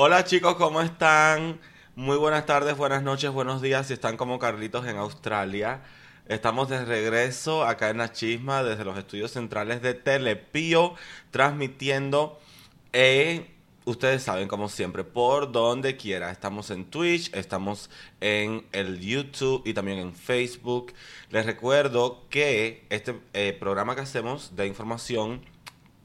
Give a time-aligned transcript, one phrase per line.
[0.00, 1.58] Hola chicos, ¿cómo están?
[1.96, 3.88] Muy buenas tardes, buenas noches, buenos días.
[3.88, 5.82] Si están como Carlitos en Australia.
[6.28, 10.94] Estamos de regreso acá en la chisma desde los estudios centrales de Telepío,
[11.32, 12.38] transmitiendo,
[12.92, 13.50] eh,
[13.86, 16.30] ustedes saben como siempre, por donde quiera.
[16.30, 17.90] Estamos en Twitch, estamos
[18.20, 20.92] en el YouTube y también en Facebook.
[21.30, 25.40] Les recuerdo que este eh, programa que hacemos de información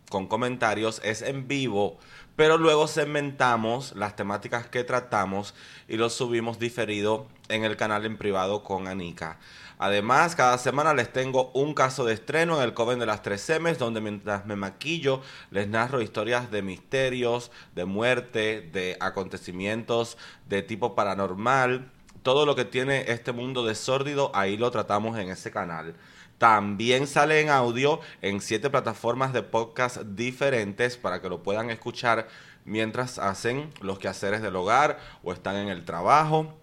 [0.10, 2.00] con comentarios es en vivo
[2.36, 5.54] pero luego segmentamos las temáticas que tratamos
[5.88, 9.38] y los subimos diferido en el canal en privado con Anika.
[9.78, 13.50] Además, cada semana les tengo un caso de estreno en el Coven de las Tres
[13.60, 20.62] M's, donde mientras me maquillo les narro historias de misterios, de muerte, de acontecimientos de
[20.62, 21.92] tipo paranormal.
[22.22, 25.96] Todo lo que tiene este mundo de sórdido, ahí lo tratamos en ese canal.
[26.38, 32.28] También sale en audio en siete plataformas de podcast diferentes para que lo puedan escuchar
[32.66, 36.58] mientras hacen los quehaceres del hogar o están en el trabajo.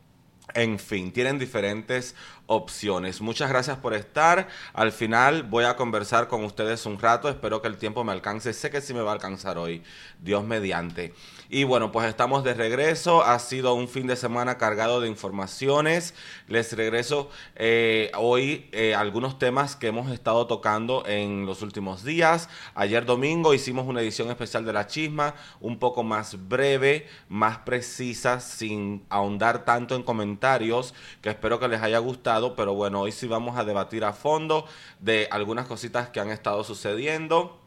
[0.55, 2.17] En fin, tienen diferentes
[2.51, 3.21] opciones.
[3.21, 4.49] Muchas gracias por estar.
[4.73, 7.29] Al final voy a conversar con ustedes un rato.
[7.29, 8.53] Espero que el tiempo me alcance.
[8.53, 9.85] Sé que sí me va a alcanzar hoy.
[10.19, 11.15] Dios mediante.
[11.49, 13.23] Y bueno, pues estamos de regreso.
[13.23, 16.13] Ha sido un fin de semana cargado de informaciones.
[16.49, 22.49] Les regreso eh, hoy eh, algunos temas que hemos estado tocando en los últimos días.
[22.75, 28.41] Ayer domingo hicimos una edición especial de la chisma, un poco más breve, más precisa,
[28.41, 33.27] sin ahondar tanto en comentarios, que espero que les haya gustado pero bueno, hoy sí
[33.27, 34.67] vamos a debatir a fondo
[34.99, 37.61] de algunas cositas que han estado sucediendo.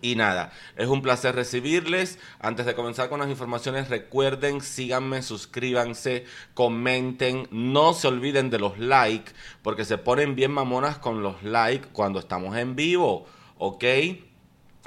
[0.00, 2.18] Y nada, es un placer recibirles.
[2.40, 8.78] Antes de comenzar con las informaciones, recuerden, síganme, suscríbanse, comenten, no se olviden de los
[8.78, 13.26] likes, porque se ponen bien mamonas con los likes cuando estamos en vivo,
[13.58, 13.84] ¿ok?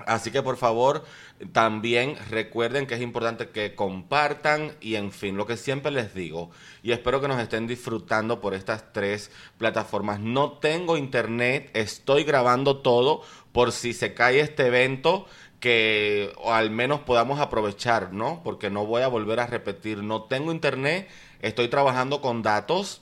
[0.05, 1.05] Así que por favor,
[1.53, 6.51] también recuerden que es importante que compartan y en fin, lo que siempre les digo.
[6.83, 10.19] Y espero que nos estén disfrutando por estas tres plataformas.
[10.19, 13.21] No tengo internet, estoy grabando todo
[13.51, 15.25] por si se cae este evento
[15.59, 18.41] que o al menos podamos aprovechar, ¿no?
[18.43, 20.03] Porque no voy a volver a repetir.
[20.03, 21.07] No tengo internet,
[21.41, 23.01] estoy trabajando con datos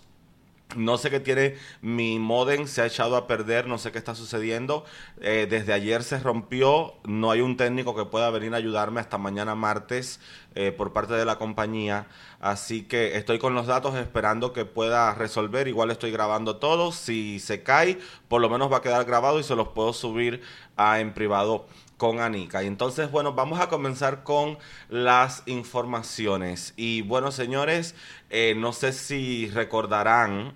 [0.76, 4.16] no sé qué tiene mi modem, se ha echado a perder, no sé qué está
[4.16, 4.84] sucediendo.
[5.22, 9.18] Eh, desde ayer se rompió, no hay un técnico que pueda venir a ayudarme hasta
[9.18, 10.20] mañana martes
[10.56, 12.08] eh, por parte de la compañía.
[12.40, 15.68] Así que estoy con los datos esperando que pueda resolver.
[15.68, 16.92] Igual estoy grabando todo.
[16.92, 20.42] Si se cae, por lo menos va a quedar grabado y se los puedo subir
[20.76, 21.66] a, en privado
[21.98, 22.64] con Anika.
[22.64, 24.58] Y entonces, bueno, vamos a comenzar con
[24.90, 26.74] las informaciones.
[26.78, 27.96] Y bueno, señores,
[28.30, 30.54] eh, no sé si recordarán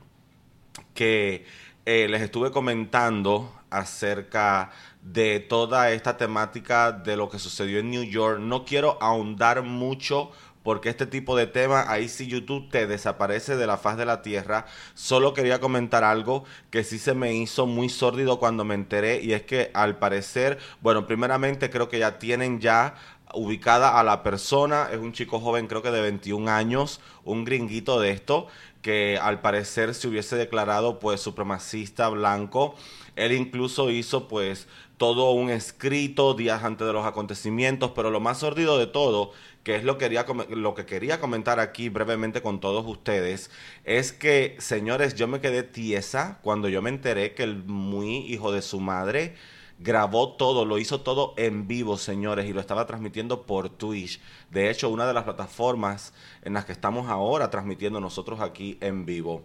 [0.94, 1.46] que
[1.86, 8.04] eh, les estuve comentando acerca de toda esta temática de lo que sucedió en New
[8.04, 8.40] York.
[8.40, 10.32] No quiero ahondar mucho
[10.64, 14.22] porque este tipo de tema, ahí sí YouTube te desaparece de la faz de la
[14.22, 14.66] tierra.
[14.94, 19.34] Solo quería comentar algo que sí se me hizo muy sórdido cuando me enteré y
[19.34, 22.96] es que al parecer, bueno, primeramente creo que ya tienen ya
[23.34, 28.00] ubicada a la persona, es un chico joven creo que de 21 años, un gringuito
[28.00, 28.48] de esto,
[28.82, 32.76] que al parecer se hubiese declarado pues supremacista blanco.
[33.16, 34.68] Él incluso hizo pues
[34.98, 39.32] todo un escrito días antes de los acontecimientos, pero lo más sordido de todo
[39.64, 43.52] que es lo, quería, lo que quería comentar aquí brevemente con todos ustedes,
[43.84, 48.52] es que, señores, yo me quedé tiesa cuando yo me enteré que el muy hijo
[48.52, 49.36] de su madre
[49.82, 54.22] grabó todo, lo hizo todo en vivo, señores, y lo estaba transmitiendo por Twitch.
[54.50, 56.14] De hecho, una de las plataformas
[56.44, 59.44] en las que estamos ahora transmitiendo nosotros aquí en vivo.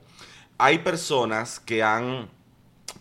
[0.58, 2.28] Hay personas que han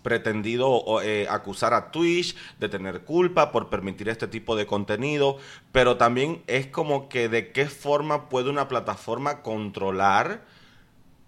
[0.02, 5.38] pretendido eh, acusar a Twitch de tener culpa por permitir este tipo de contenido,
[5.72, 10.46] pero también es como que de qué forma puede una plataforma controlar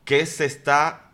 [0.05, 1.11] qué se está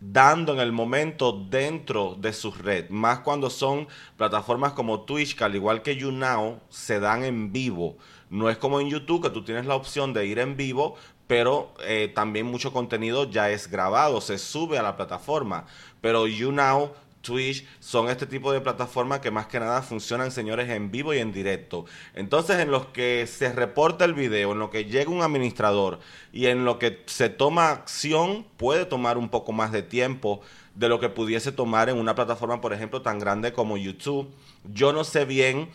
[0.00, 5.44] dando en el momento dentro de su red, más cuando son plataformas como Twitch, que
[5.44, 7.96] al igual que YouNow, se dan en vivo.
[8.28, 10.96] No es como en YouTube, que tú tienes la opción de ir en vivo,
[11.26, 15.66] pero eh, también mucho contenido ya es grabado, se sube a la plataforma.
[16.06, 20.92] Pero YouNow Twitch son este tipo de plataformas que más que nada funcionan, señores, en
[20.92, 21.84] vivo y en directo.
[22.14, 25.98] Entonces, en los que se reporta el video, en lo que llega un administrador
[26.32, 30.42] y en lo que se toma acción, puede tomar un poco más de tiempo
[30.76, 34.30] de lo que pudiese tomar en una plataforma, por ejemplo, tan grande como YouTube.
[34.64, 35.70] Yo no sé bien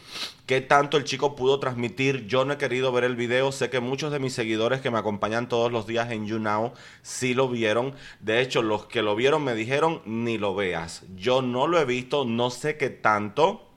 [0.46, 2.28] qué tanto el chico pudo transmitir.
[2.28, 3.52] Yo no he querido ver el video.
[3.52, 7.34] Sé que muchos de mis seguidores que me acompañan todos los días en YouNow sí
[7.34, 7.94] lo vieron.
[8.20, 11.04] De hecho, los que lo vieron me dijeron ni lo veas.
[11.16, 12.24] Yo no lo he visto.
[12.24, 13.68] No sé qué tanto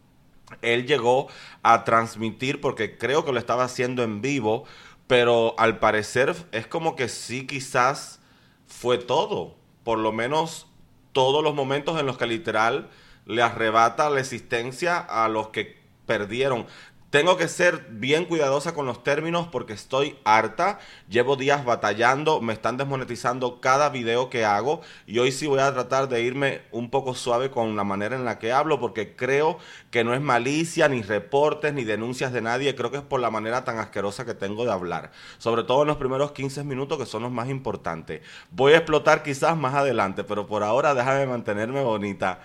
[0.61, 1.29] él llegó
[1.63, 4.65] a transmitir porque creo que lo estaba haciendo en vivo
[5.07, 8.21] pero al parecer es como que sí quizás
[8.67, 10.67] fue todo, por lo menos
[11.15, 12.91] todos los momentos en los que literal
[13.25, 16.67] le arrebata la existencia a los que perdieron.
[17.15, 20.81] Tengo que ser bien cuidadosa con los términos porque estoy harta.
[21.09, 25.73] Llevo días batallando, me están desmonetizando cada video que hago y hoy sí voy a
[25.73, 29.59] tratar de irme un poco suave con la manera en la que hablo porque creo
[29.93, 32.75] que no es malicia, ni reportes, ni denuncias de nadie.
[32.75, 35.13] Creo que es por la manera tan asquerosa que tengo de hablar.
[35.39, 38.23] Sobre todo en los primeros 15 minutos que son los más importantes.
[38.51, 42.41] Voy a explotar quizás más adelante, pero por ahora déjame mantenerme bonita.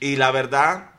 [0.00, 0.92] Y la verdad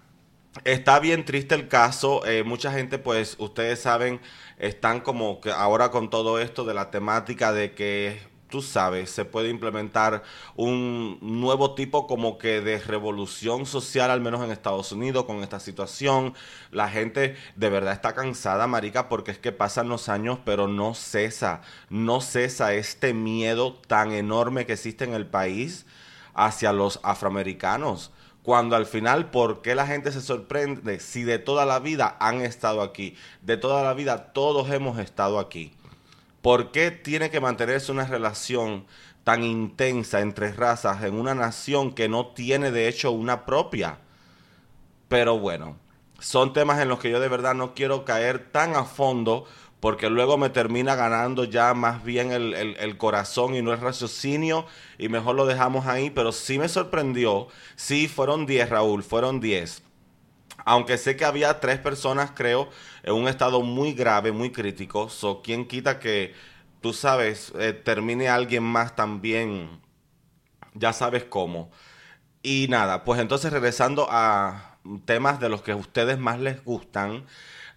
[0.66, 2.26] Está bien triste el caso.
[2.26, 4.22] Eh, mucha gente, pues, ustedes saben,
[4.60, 9.26] están como que ahora con todo esto de la temática de que, tú sabes, se
[9.26, 10.22] puede implementar
[10.56, 15.60] un nuevo tipo como que de revolución social, al menos en Estados Unidos, con esta
[15.60, 16.36] situación.
[16.72, 20.94] La gente de verdad está cansada, marica, porque es que pasan los años, pero no
[20.94, 25.88] cesa, no cesa este miedo tan enorme que existe en el país
[26.36, 28.12] hacia los afroamericanos
[28.44, 32.42] cuando al final, ¿por qué la gente se sorprende si de toda la vida han
[32.42, 33.16] estado aquí?
[33.42, 35.72] De toda la vida todos hemos estado aquí.
[36.42, 38.86] ¿Por qué tiene que mantenerse una relación
[39.24, 44.00] tan intensa entre razas en una nación que no tiene de hecho una propia?
[45.08, 45.78] Pero bueno,
[46.20, 49.46] son temas en los que yo de verdad no quiero caer tan a fondo
[49.84, 54.66] porque luego me termina ganando ya más bien el, corazón y no el raciocinio
[54.98, 59.84] y mejor lo dejamos ahí, pero sí me sorprendió, sí fueron 10 Raúl, fueron 10.
[60.64, 62.70] Aunque sé que había tres personas, creo,
[63.04, 65.10] en un estado muy grave, muy crítico.
[65.10, 66.34] So, ¿quién quita que,
[66.80, 69.82] tú sabes, eh, termine alguien más también?
[70.76, 71.72] Ya sabes cómo.
[72.42, 77.26] Y nada, pues entonces regresando a temas de los que a ustedes más les gustan.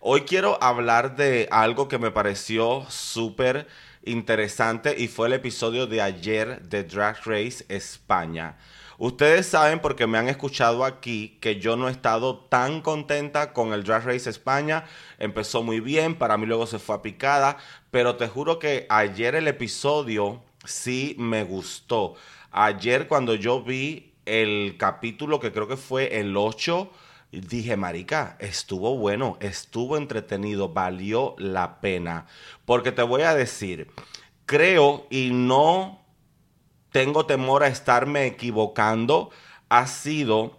[0.09, 3.67] Hoy quiero hablar de algo que me pareció súper
[4.05, 8.57] interesante y fue el episodio de ayer de Drag Race España.
[8.99, 13.73] Ustedes saben porque me han escuchado aquí que yo no he estado tan contenta con
[13.73, 14.85] el Drag Race España.
[15.19, 17.57] Empezó muy bien, para mí luego se fue a picada,
[17.91, 22.15] pero te juro que ayer el episodio sí me gustó.
[22.53, 26.93] Ayer cuando yo vi el capítulo que creo que fue el 8
[27.41, 32.27] dije, marica, estuvo bueno, estuvo entretenido, valió la pena.
[32.65, 33.91] Porque te voy a decir,
[34.47, 36.05] creo y no
[36.91, 39.31] tengo temor a estarme equivocando,
[39.69, 40.59] ha sido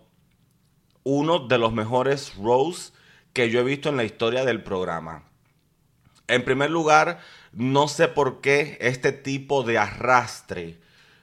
[1.04, 2.94] uno de los mejores rows
[3.34, 5.24] que yo he visto en la historia del programa.
[6.28, 7.20] En primer lugar,
[7.54, 10.80] no sé por qué este tipo de arrastre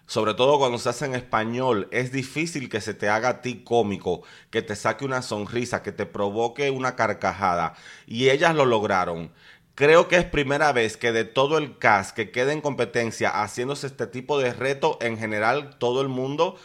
[0.06, 3.64] sobre todo cuando se hace en español, es difícil que se te haga a ti
[3.64, 7.74] cómico, que te saque una sonrisa, que te provoque una carcajada.
[8.06, 9.32] Y ellas lo lograron.
[9.74, 13.86] Creo que es primera vez que de todo el cast que queda en competencia haciéndose
[13.86, 16.56] este tipo de reto, en general todo el mundo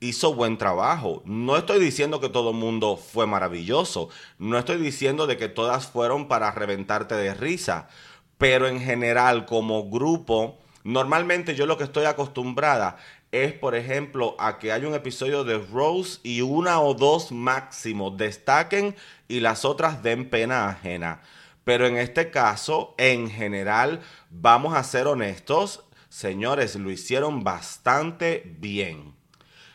[0.00, 1.22] hizo buen trabajo.
[1.24, 4.08] No estoy diciendo que todo el mundo fue maravilloso.
[4.38, 7.88] No estoy diciendo de que todas fueron para reventarte de risa.
[8.36, 12.96] Pero en general, como grupo, Normalmente yo lo que estoy acostumbrada
[13.30, 18.10] es, por ejemplo, a que haya un episodio de Rose y una o dos máximo
[18.10, 18.94] destaquen
[19.28, 21.22] y las otras den pena ajena.
[21.64, 24.00] Pero en este caso, en general,
[24.30, 29.14] vamos a ser honestos, señores, lo hicieron bastante bien.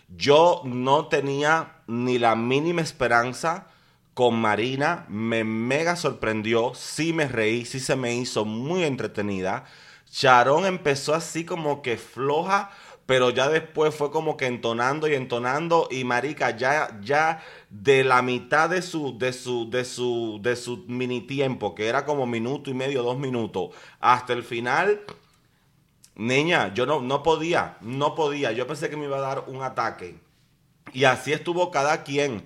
[0.09, 3.67] Yo no tenía ni la mínima esperanza
[4.13, 9.65] con Marina, me mega sorprendió, sí me reí, sí se me hizo muy entretenida.
[10.11, 12.71] Sharon empezó así como que floja,
[13.05, 18.21] pero ya después fue como que entonando y entonando y marica ya ya de la
[18.21, 22.69] mitad de su de su de su de su mini tiempo, que era como minuto
[22.69, 25.05] y medio, dos minutos, hasta el final
[26.17, 28.51] Niña, yo no, no podía, no podía.
[28.51, 30.19] Yo pensé que me iba a dar un ataque.
[30.91, 32.43] Y así estuvo cada quien.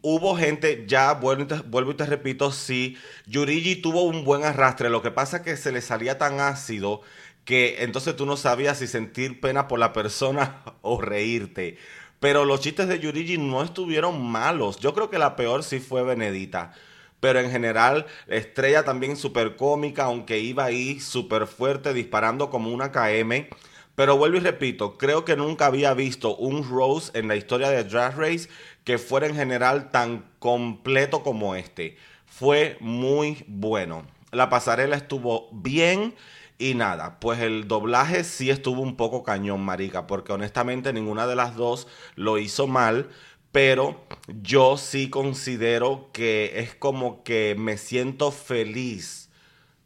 [0.00, 2.96] Hubo gente, ya vuelvo y, te, repito, sí,
[3.26, 4.90] Yurigi tuvo un buen arrastre.
[4.90, 7.02] Lo que pasa es que se le salía tan ácido
[7.44, 11.78] que entonces tú no sabías si sentir pena por la persona o reírte.
[12.20, 14.78] Pero los chistes de Yurigi no estuvieron malos.
[14.78, 16.72] Yo creo que la peor sí fue Benedita.
[17.18, 22.92] Pero en general, Estrella también súper cómica, aunque iba ahí súper fuerte, disparando como una
[22.92, 23.48] KM.
[23.94, 27.84] Pero vuelvo y repito, creo que nunca había visto un Rose en la historia de
[27.84, 28.48] Drag Race
[28.84, 31.96] que fuera en general tan completo como este.
[32.26, 34.06] Fue muy bueno.
[34.30, 36.14] La pasarela estuvo bien
[36.58, 41.34] y nada, pues el doblaje sí estuvo un poco cañón, marica, porque honestamente ninguna de
[41.34, 43.10] las dos lo hizo mal,
[43.50, 49.28] pero yo sí considero que es como que me siento feliz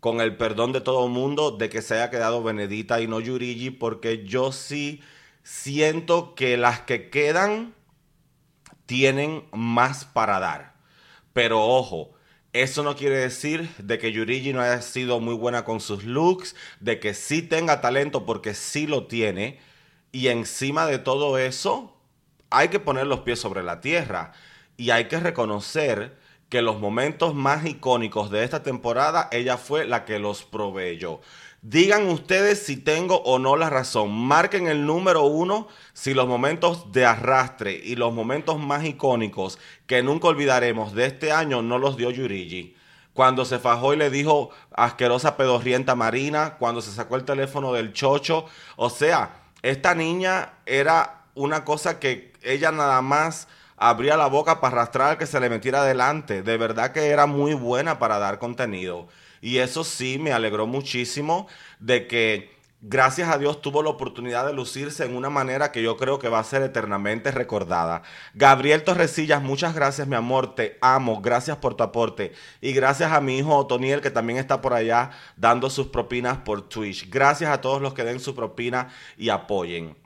[0.00, 3.20] con el perdón de todo el mundo, de que se haya quedado Benedita y no
[3.20, 5.00] Yurigi, porque yo sí
[5.42, 7.74] siento que las que quedan
[8.86, 10.74] tienen más para dar.
[11.32, 12.14] Pero ojo,
[12.52, 16.56] eso no quiere decir de que Yurigi no haya sido muy buena con sus looks,
[16.80, 19.60] de que sí tenga talento porque sí lo tiene.
[20.12, 21.94] Y encima de todo eso,
[22.50, 24.32] hay que poner los pies sobre la tierra
[24.76, 26.16] y hay que reconocer
[26.48, 31.20] que los momentos más icónicos de esta temporada, ella fue la que los proveyó.
[31.68, 34.12] Digan ustedes si tengo o no la razón.
[34.12, 39.58] Marquen el número uno si los momentos de arrastre y los momentos más icónicos
[39.88, 42.76] que nunca olvidaremos de este año no los dio Yurigi.
[43.14, 47.92] Cuando se fajó y le dijo asquerosa pedorrienta marina, cuando se sacó el teléfono del
[47.92, 48.46] chocho.
[48.76, 54.76] O sea, esta niña era una cosa que ella nada más abría la boca para
[54.76, 56.44] arrastrar que se le metiera adelante.
[56.44, 59.08] De verdad que era muy buena para dar contenido.
[59.40, 61.46] Y eso sí me alegró muchísimo
[61.80, 65.96] de que gracias a Dios tuvo la oportunidad de lucirse en una manera que yo
[65.96, 68.02] creo que va a ser eternamente recordada.
[68.34, 72.32] Gabriel Torresillas, muchas gracias, mi amor, te amo, gracias por tu aporte.
[72.60, 76.68] Y gracias a mi hijo Otoniel, que también está por allá dando sus propinas por
[76.68, 77.10] Twitch.
[77.10, 80.05] Gracias a todos los que den su propina y apoyen.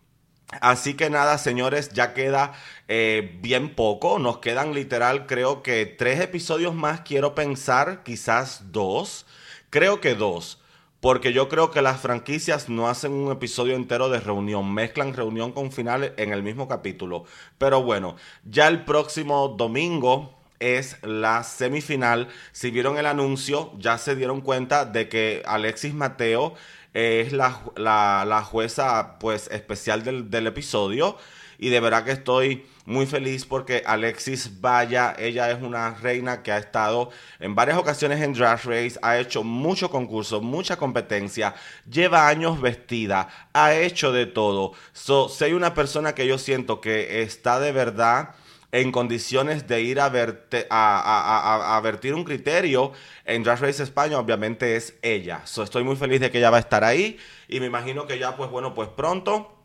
[0.60, 2.52] Así que nada, señores, ya queda
[2.88, 4.18] eh, bien poco.
[4.18, 9.26] Nos quedan literal, creo que tres episodios más, quiero pensar, quizás dos.
[9.70, 10.60] Creo que dos.
[11.00, 15.52] Porque yo creo que las franquicias no hacen un episodio entero de reunión, mezclan reunión
[15.52, 17.24] con finales en el mismo capítulo.
[17.56, 22.28] Pero bueno, ya el próximo domingo es la semifinal.
[22.52, 26.54] Si vieron el anuncio, ya se dieron cuenta de que Alexis Mateo
[26.94, 31.16] es la, la, jueza pues especial del, del, episodio
[31.58, 36.50] y de verdad que estoy muy feliz porque Alexis Vaya, ella es una reina que
[36.50, 41.54] ha estado en varias ocasiones en Drag Race, ha hecho mucho concurso, mucha competencia,
[41.88, 44.72] lleva años vestida, ha hecho de todo.
[44.92, 48.30] So, soy una persona que yo siento que está de verdad
[48.72, 52.92] en condiciones de ir a, verte, a, a, vertir un criterio
[53.24, 55.42] en Drag Race España, obviamente es ella.
[55.44, 58.18] So, estoy muy feliz de que ella va a estar ahí y me imagino que
[58.18, 59.56] ya, pues bueno, pues pronto.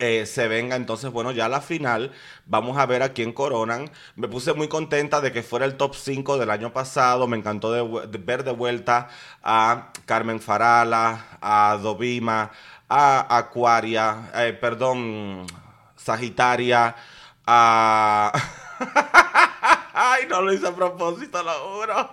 [0.00, 2.10] Eh, se venga entonces, bueno, ya la final,
[2.44, 3.88] vamos a ver a quién coronan.
[4.16, 7.70] Me puse muy contenta de que fuera el top 5 del año pasado, me encantó
[8.18, 9.08] ver de vuelta
[9.44, 12.50] a Carmen Farala, a Dovima,
[12.88, 15.46] a Aquaria, eh, perdón,
[15.94, 16.96] Sagitaria,
[17.46, 18.32] a...
[19.94, 21.96] Ay, no lo hice a propósito, lo juro.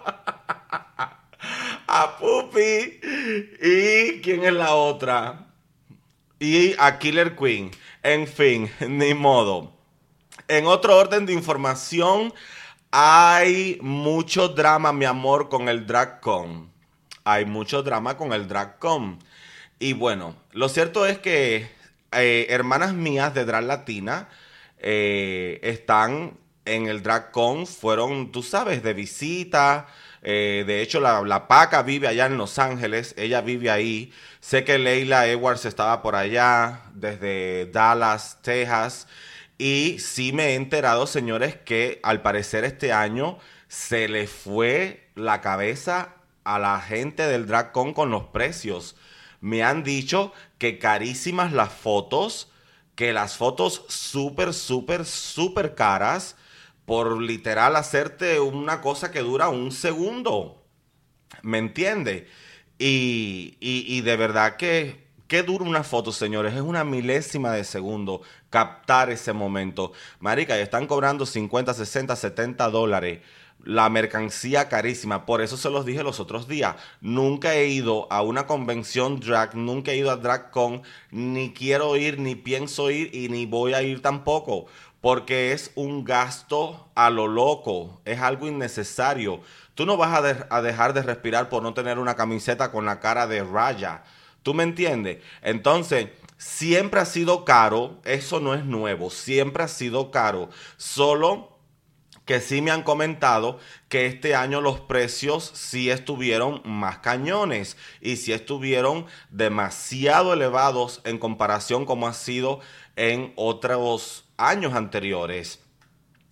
[1.87, 2.99] a Puppy.
[3.61, 5.47] ¿Y quién es la otra?
[6.39, 7.71] Y a Killer Queen.
[8.01, 9.73] En fin, ni modo.
[10.47, 12.33] En otro orden de información,
[12.91, 16.71] hay mucho drama, mi amor, con el DragCon.
[17.23, 19.19] Hay mucho drama con el DragCon.
[19.79, 21.69] Y bueno, lo cierto es que
[22.11, 24.29] eh, hermanas mías de Drag Latina
[24.83, 29.87] eh, están en el DragCon, fueron, tú sabes, de visita.
[30.21, 34.13] Eh, de hecho, la, la, Paca vive allá en Los Ángeles, ella vive ahí.
[34.39, 39.07] Sé que Leila Edwards estaba por allá, desde Dallas, Texas.
[39.57, 43.37] Y sí me he enterado, señores, que al parecer este año
[43.67, 48.95] se le fue la cabeza a la gente del DragCon con los precios.
[49.41, 52.52] Me han dicho que carísimas las fotos
[52.95, 56.35] que las fotos súper, súper, súper caras
[56.85, 60.63] por literal hacerte una cosa que dura un segundo.
[61.41, 62.27] ¿Me entiende?
[62.77, 66.53] Y, y, de verdad que, ¿qué dura una foto, señores?
[66.53, 69.93] Es una milésima de segundo captar ese momento.
[70.19, 73.21] Marica, y están cobrando 50, 60, 70 dólares
[73.63, 75.25] la mercancía carísima.
[75.25, 76.75] Por eso se los dije los otros días.
[77.01, 82.19] Nunca he ido a una convención drag, nunca he ido a DragCon, ni quiero ir,
[82.19, 84.65] ni pienso ir y ni voy a ir tampoco.
[85.01, 89.41] Porque es un gasto a lo loco, es algo innecesario.
[89.75, 92.99] Tú no vas a, a dejar de respirar por no tener una camiseta con la
[92.99, 94.03] cara de raya.
[94.43, 95.19] ¿Tú me entiendes?
[95.41, 100.49] Entonces, siempre ha sido caro, eso no es nuevo, siempre ha sido caro.
[100.77, 101.52] Solo
[102.25, 108.15] que sí me han comentado que este año los precios sí estuvieron más cañones y
[108.15, 112.61] sí estuvieron demasiado elevados en comparación como ha sido
[112.95, 115.59] en otros años anteriores.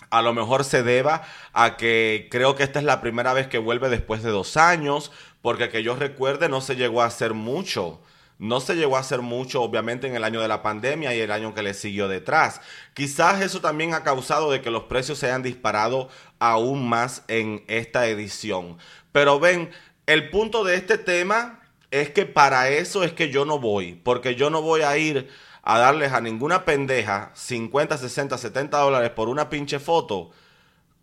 [0.09, 3.57] A lo mejor se deba a que creo que esta es la primera vez que
[3.57, 8.01] vuelve después de dos años, porque que yo recuerde no se llegó a hacer mucho.
[8.41, 11.31] No se llegó a hacer mucho, obviamente, en el año de la pandemia y el
[11.31, 12.59] año que le siguió detrás.
[12.95, 17.63] Quizás eso también ha causado de que los precios se hayan disparado aún más en
[17.67, 18.79] esta edición.
[19.11, 19.69] Pero ven,
[20.07, 21.59] el punto de este tema
[21.91, 25.29] es que para eso es que yo no voy, porque yo no voy a ir
[25.61, 30.31] a darles a ninguna pendeja 50, 60, 70 dólares por una pinche foto.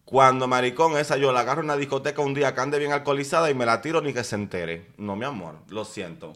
[0.04, 3.48] Cuando maricón esa yo la agarro en una discoteca un día que ande bien alcoholizada
[3.48, 4.88] y me la tiro ni que se entere.
[4.96, 6.34] No, mi amor, lo siento.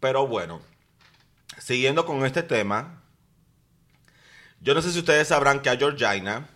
[0.00, 0.60] Pero bueno,
[1.58, 3.02] siguiendo con este tema,
[4.60, 6.48] yo no sé si ustedes sabrán que a Georgina,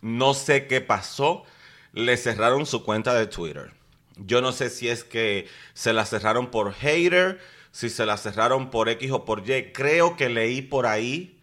[0.00, 1.44] no sé qué pasó,
[1.92, 3.72] le cerraron su cuenta de Twitter.
[4.16, 7.40] Yo no sé si es que se la cerraron por hater,
[7.72, 9.72] si se la cerraron por X o por Y.
[9.72, 11.40] Creo que leí por ahí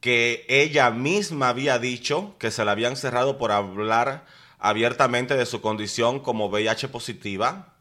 [0.00, 4.24] que ella misma había dicho que se la habían cerrado por hablar
[4.58, 7.74] abiertamente de su condición como VIH positiva.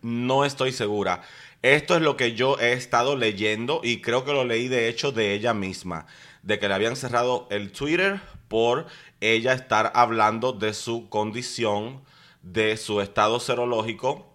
[0.00, 1.22] No estoy segura.
[1.64, 5.12] Esto es lo que yo he estado leyendo y creo que lo leí de hecho
[5.12, 6.04] de ella misma,
[6.42, 8.86] de que le habían cerrado el Twitter por
[9.22, 12.02] ella estar hablando de su condición,
[12.42, 14.30] de su estado serológico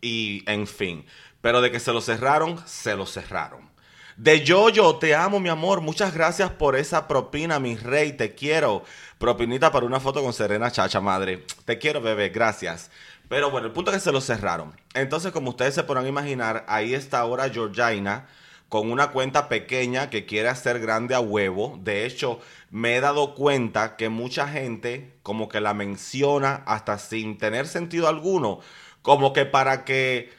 [0.00, 1.06] y en fin.
[1.40, 3.68] Pero de que se lo cerraron, se lo cerraron.
[4.16, 5.80] De Yoyo, te amo, mi amor.
[5.80, 8.12] Muchas gracias por esa propina, mi rey.
[8.12, 8.84] Te quiero.
[9.18, 11.46] Propinita para una foto con Serena Chacha, madre.
[11.64, 12.28] Te quiero, bebé.
[12.28, 12.90] Gracias.
[13.30, 14.74] Pero bueno, el punto es que se lo cerraron.
[14.92, 18.26] Entonces, como ustedes se podrán imaginar, ahí está ahora Georgina
[18.68, 21.78] con una cuenta pequeña que quiere hacer grande a huevo.
[21.80, 27.38] De hecho, me he dado cuenta que mucha gente como que la menciona hasta sin
[27.38, 28.58] tener sentido alguno,
[29.00, 30.32] como que para que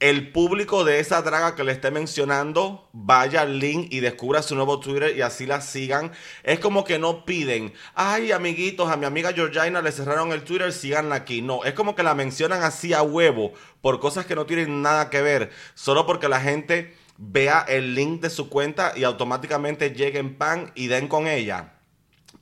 [0.00, 4.54] el público de esa draga que le esté mencionando vaya al link y descubra su
[4.54, 6.10] nuevo Twitter y así la sigan.
[6.42, 10.72] Es como que no piden, ay amiguitos, a mi amiga Georgina le cerraron el Twitter,
[10.72, 11.42] síganla aquí.
[11.42, 13.52] No, es como que la mencionan así a huevo
[13.82, 18.22] por cosas que no tienen nada que ver, solo porque la gente vea el link
[18.22, 21.79] de su cuenta y automáticamente lleguen pan y den con ella.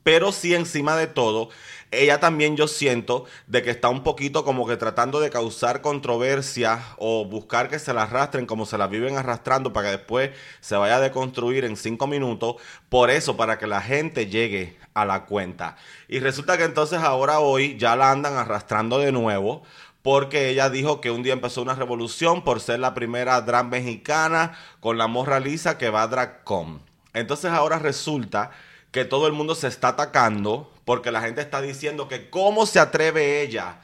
[0.08, 1.50] Pero sí encima de todo,
[1.90, 6.82] ella también yo siento de que está un poquito como que tratando de causar controversia
[6.96, 10.30] o buscar que se la arrastren como se la viven arrastrando para que después
[10.62, 12.56] se vaya a deconstruir en cinco minutos.
[12.88, 15.76] Por eso, para que la gente llegue a la cuenta.
[16.08, 19.62] Y resulta que entonces ahora hoy ya la andan arrastrando de nuevo
[20.00, 24.56] porque ella dijo que un día empezó una revolución por ser la primera drag mexicana
[24.80, 26.80] con la morra lisa que va a DragCon.
[27.12, 28.52] Entonces ahora resulta
[28.90, 32.80] que todo el mundo se está atacando porque la gente está diciendo que cómo se
[32.80, 33.80] atreve ella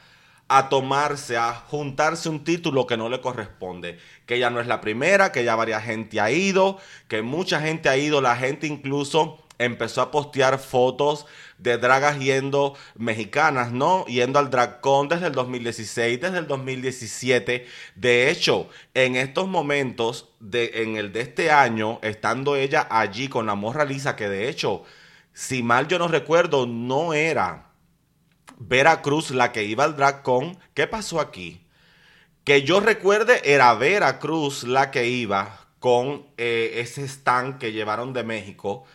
[0.47, 3.99] a tomarse, a juntarse un título que no le corresponde.
[4.25, 7.89] Que ella no es la primera, que ya varias gente ha ido, que mucha gente
[7.89, 11.25] ha ido, la gente incluso empezó a postear fotos
[11.57, 14.05] de dragas yendo mexicanas, ¿no?
[14.05, 17.65] Yendo al DragCon desde el 2016, desde el 2017.
[17.95, 23.45] De hecho, en estos momentos, de, en el de este año, estando ella allí con
[23.45, 24.83] la morra lisa, que de hecho,
[25.33, 27.71] si mal yo no recuerdo, no era
[28.57, 30.57] Veracruz la que iba al DragCon.
[30.73, 31.65] ¿Qué pasó aquí?
[32.43, 38.23] Que yo recuerde, era Veracruz la que iba con eh, ese stand que llevaron de
[38.23, 38.85] México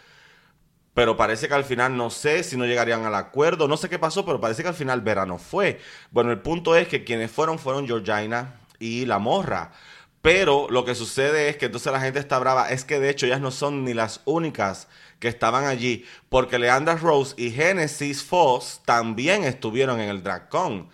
[1.01, 3.99] pero parece que al final no sé si no llegarían al acuerdo, no sé qué
[3.99, 5.81] pasó, pero parece que al final verano fue.
[6.11, 9.73] Bueno, el punto es que quienes fueron fueron Georgina y la morra.
[10.21, 13.25] Pero lo que sucede es que entonces la gente está brava, es que de hecho
[13.25, 14.89] ellas no son ni las únicas
[15.21, 20.91] que estaban allí, porque Leandra Rose y Genesis Foss también estuvieron en el DragCon.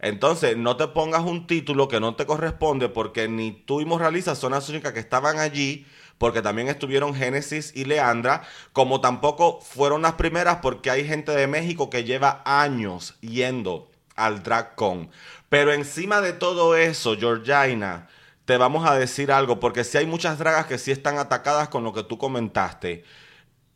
[0.00, 4.34] Entonces, no te pongas un título que no te corresponde porque ni tú y Moraliza
[4.34, 5.86] son las únicas que estaban allí
[6.18, 11.46] porque también estuvieron Génesis y Leandra, como tampoco fueron las primeras porque hay gente de
[11.46, 15.10] México que lleva años yendo al DragCon.
[15.48, 18.08] Pero encima de todo eso, Georgina,
[18.46, 21.84] te vamos a decir algo, porque si hay muchas dragas que sí están atacadas con
[21.84, 23.04] lo que tú comentaste,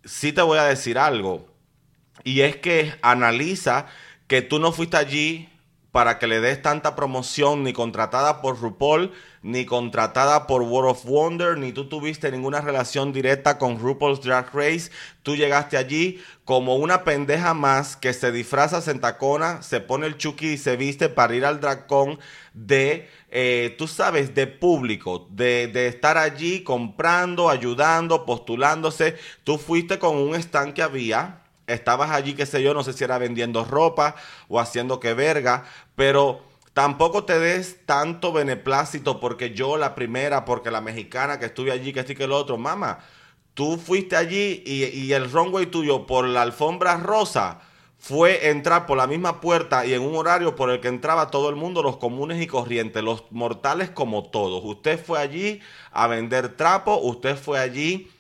[0.05, 1.49] sí te voy a decir algo.
[2.25, 3.87] Y es que analiza
[4.27, 5.50] que tú no fuiste allí
[5.93, 11.05] para que le des tanta promoción ni contratada por RuPaul, ni contratada por World of
[11.05, 14.91] Wonder, ni tú tuviste ninguna relación directa con RuPaul's Drag Race.
[15.23, 20.17] Tú llegaste allí como una pendeja más que se disfraza, se entacona, se pone el
[20.17, 22.19] chuki y se viste para ir al dragón
[22.55, 29.17] de, eh, tú sabes, de público, de, de estar allí comprando, ayudando, postulándose.
[29.43, 31.40] Tú fuiste con un stand que había
[31.73, 34.17] estabas allí, qué sé yo, no sé si era vendiendo ropa
[34.49, 35.65] o haciendo que verga,
[35.97, 41.73] pero tampoco te des tanto beneplácito porque yo la primera, porque la mexicana que estuve
[41.73, 43.01] allí, que estoy que el otro, mamá,
[43.55, 47.61] tú fuiste allí y, y el runway tuyo por la alfombra rosa
[48.01, 51.51] fue entrar por la misma puerta y en un horario por el que entraba todo
[51.51, 54.63] el mundo, los comunes y corrientes, los mortales como todos.
[54.65, 55.61] Usted fue allí
[55.93, 58.11] a vender trapo, usted fue allí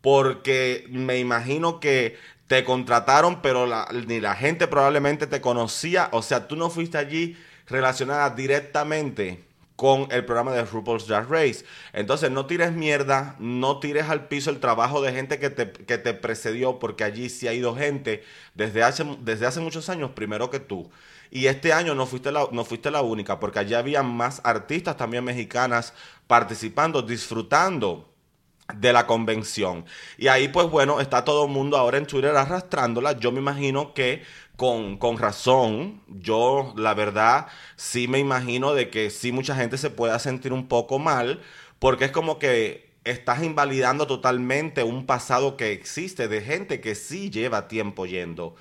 [0.00, 2.16] porque me imagino que
[2.48, 3.66] te contrataron, pero
[4.06, 6.08] ni la gente probablemente te conocía.
[6.12, 9.44] O sea, tú no fuiste allí relacionada directamente
[9.76, 11.64] con el programa de RuPaul's Drag Race.
[11.92, 15.98] Entonces, no tires mierda, no tires al piso el trabajo de gente que te, que
[15.98, 20.50] te precedió, porque allí sí ha ido gente desde hace, desde hace muchos años primero
[20.50, 20.90] que tú.
[21.30, 24.96] Y este año no fuiste, la, no fuiste la única, porque allí había más artistas
[24.96, 25.92] también mexicanas
[26.26, 28.08] participando, disfrutando
[28.74, 29.84] de la convención.
[30.18, 33.18] Y ahí pues bueno, está todo el mundo ahora en Twitter arrastrándola.
[33.18, 34.22] Yo me imagino que
[34.56, 39.90] con, con, razón, yo la verdad sí me imagino de que sí mucha gente se
[39.90, 41.40] pueda sentir un poco mal,
[41.78, 47.30] porque es como que estás invalidando totalmente un pasado que existe de gente que sí
[47.30, 48.56] lleva tiempo yendo.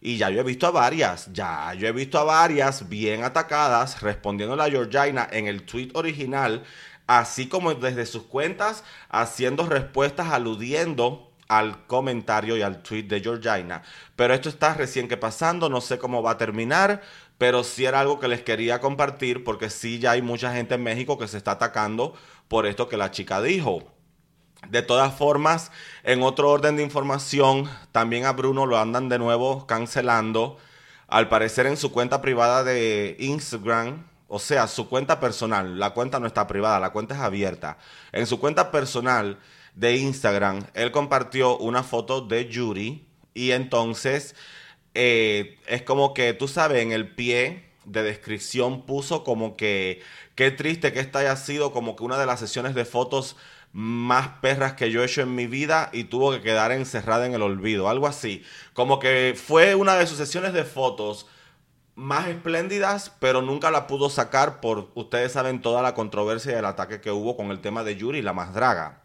[0.00, 4.02] Y ya yo he visto a varias, ya yo he visto a varias bien atacadas
[4.02, 6.64] respondiendo a la Georgina en el tweet original,
[7.06, 13.82] así como desde sus cuentas haciendo respuestas aludiendo al comentario y al tweet de Georgina.
[14.16, 17.02] Pero esto está recién que pasando, no sé cómo va a terminar,
[17.36, 20.82] pero sí era algo que les quería compartir porque sí ya hay mucha gente en
[20.82, 22.14] México que se está atacando
[22.48, 23.92] por esto que la chica dijo.
[24.68, 25.72] De todas formas,
[26.04, 30.56] en otro orden de información, también a Bruno lo andan de nuevo cancelando.
[31.08, 36.18] Al parecer en su cuenta privada de Instagram, o sea, su cuenta personal, la cuenta
[36.18, 37.76] no está privada, la cuenta es abierta.
[38.12, 39.38] En su cuenta personal
[39.74, 44.34] de Instagram, él compartió una foto de Yuri y entonces
[44.94, 50.00] eh, es como que, tú sabes, en el pie de descripción puso como que,
[50.34, 53.36] qué triste que esta haya sido como que una de las sesiones de fotos
[53.72, 57.34] más perras que yo he hecho en mi vida y tuvo que quedar encerrada en
[57.34, 58.42] el olvido, algo así.
[58.72, 61.26] Como que fue una de sus sesiones de fotos
[61.94, 66.64] más espléndidas, pero nunca la pudo sacar por, ustedes saben, toda la controversia y el
[66.64, 69.02] ataque que hubo con el tema de Yuri, la más draga.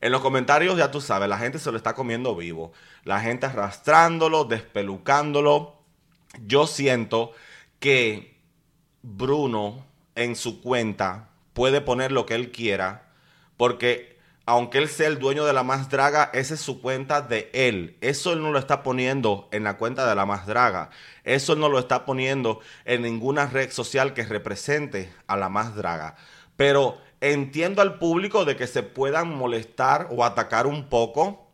[0.00, 2.72] En los comentarios, ya tú sabes, la gente se lo está comiendo vivo.
[3.04, 5.74] La gente arrastrándolo, despelucándolo.
[6.46, 7.32] Yo siento
[7.80, 8.40] que
[9.02, 13.10] Bruno en su cuenta puede poner lo que él quiera
[13.56, 14.18] porque
[14.50, 17.96] aunque él sea el dueño de la más draga, esa es su cuenta de él.
[18.00, 20.90] Eso él no lo está poniendo en la cuenta de la más draga.
[21.22, 25.76] Eso él no lo está poniendo en ninguna red social que represente a la más
[25.76, 26.16] draga.
[26.56, 31.48] Pero entiendo al público de que se puedan molestar o atacar un poco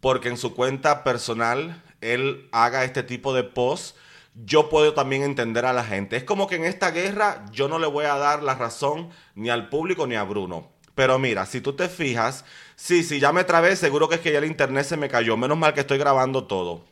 [0.00, 3.96] porque en su cuenta personal él haga este tipo de post.
[4.34, 6.16] Yo puedo también entender a la gente.
[6.16, 9.48] Es como que en esta guerra yo no le voy a dar la razón ni
[9.48, 13.44] al público ni a Bruno pero mira, si tú te fijas, sí, sí, ya me
[13.44, 15.36] trabé, seguro que es que ya el internet se me cayó.
[15.36, 16.86] Menos mal que estoy grabando todo.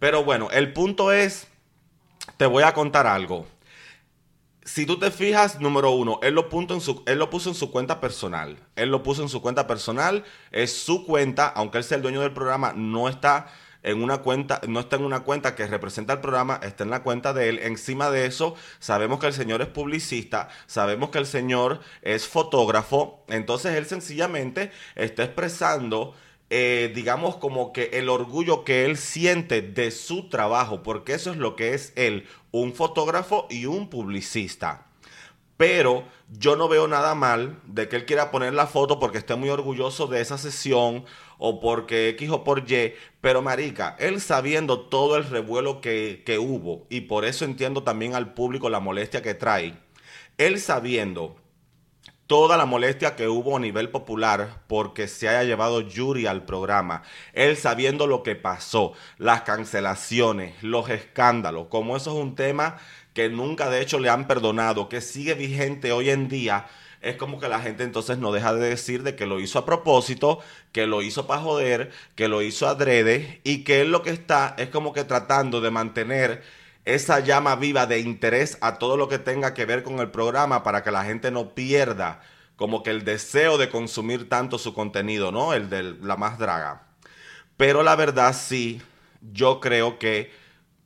[0.00, 1.46] Pero bueno, el punto es,
[2.36, 3.46] te voy a contar algo.
[4.64, 7.70] Si tú te fijas, número uno, él lo, en su, él lo puso en su
[7.70, 8.58] cuenta personal.
[8.74, 12.22] Él lo puso en su cuenta personal, es su cuenta, aunque él sea el dueño
[12.22, 13.52] del programa, no está
[13.84, 17.02] en una cuenta, no está en una cuenta que representa el programa, está en la
[17.02, 17.58] cuenta de él.
[17.60, 23.24] Encima de eso, sabemos que el señor es publicista, sabemos que el señor es fotógrafo,
[23.28, 26.14] entonces él sencillamente está expresando
[26.50, 31.36] eh, digamos como que el orgullo que él siente de su trabajo, porque eso es
[31.38, 34.86] lo que es él, un fotógrafo y un publicista.
[35.56, 39.36] Pero yo no veo nada mal de que él quiera poner la foto porque esté
[39.36, 41.04] muy orgulloso de esa sesión
[41.38, 42.94] o porque X o por Y.
[43.20, 48.14] Pero marica, él sabiendo todo el revuelo que, que hubo y por eso entiendo también
[48.14, 49.78] al público la molestia que trae.
[50.38, 51.36] Él sabiendo
[52.26, 57.02] toda la molestia que hubo a nivel popular porque se haya llevado Yuri al programa,
[57.32, 62.78] él sabiendo lo que pasó, las cancelaciones, los escándalos, como eso es un tema
[63.14, 66.66] que nunca de hecho le han perdonado, que sigue vigente hoy en día,
[67.00, 69.66] es como que la gente entonces no deja de decir de que lo hizo a
[69.66, 70.40] propósito,
[70.72, 74.54] que lo hizo para joder, que lo hizo adrede y que él lo que está
[74.58, 76.42] es como que tratando de mantener
[76.84, 80.62] esa llama viva de interés a todo lo que tenga que ver con el programa
[80.62, 82.20] para que la gente no pierda
[82.56, 85.54] como que el deseo de consumir tanto su contenido, ¿no?
[85.54, 86.82] El de la más draga.
[87.56, 88.80] Pero la verdad sí,
[89.32, 90.32] yo creo que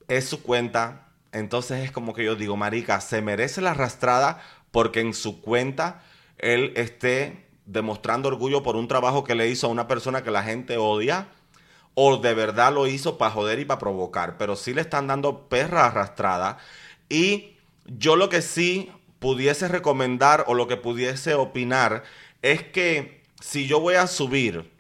[0.09, 1.08] es su cuenta.
[1.33, 6.03] Entonces es como que yo digo, Marica, se merece la arrastrada porque en su cuenta
[6.39, 10.43] él esté demostrando orgullo por un trabajo que le hizo a una persona que la
[10.43, 11.29] gente odia
[11.95, 15.49] o de verdad lo hizo para joder y para provocar, pero sí le están dando
[15.49, 16.59] perra arrastrada.
[17.09, 22.05] Y yo lo que sí pudiese recomendar o lo que pudiese opinar
[22.41, 24.71] es que si yo voy a subir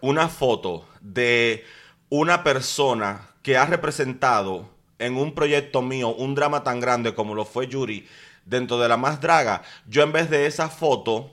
[0.00, 1.64] una foto de
[2.08, 7.44] una persona que ha representado en un proyecto mío un drama tan grande como lo
[7.44, 8.06] fue Yuri
[8.44, 11.30] dentro de la más draga, yo en vez de esa foto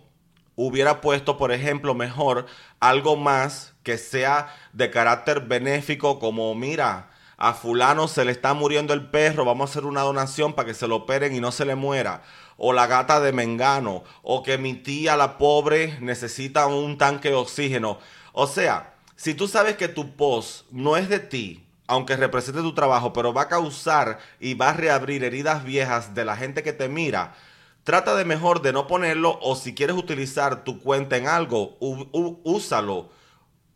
[0.56, 2.45] hubiera puesto, por ejemplo, mejor
[2.80, 8.93] algo más que sea de carácter benéfico, como mira, a fulano se le está muriendo
[8.93, 11.65] el perro, vamos a hacer una donación para que se lo operen y no se
[11.65, 12.23] le muera.
[12.58, 17.36] O la gata de Mengano, o que mi tía, la pobre, necesita un tanque de
[17.36, 17.99] oxígeno.
[18.32, 22.74] O sea, si tú sabes que tu post no es de ti, aunque represente tu
[22.74, 26.74] trabajo, pero va a causar y va a reabrir heridas viejas de la gente que
[26.74, 27.36] te mira,
[27.84, 33.10] trata de mejor de no ponerlo o si quieres utilizar tu cuenta en algo, úsalo,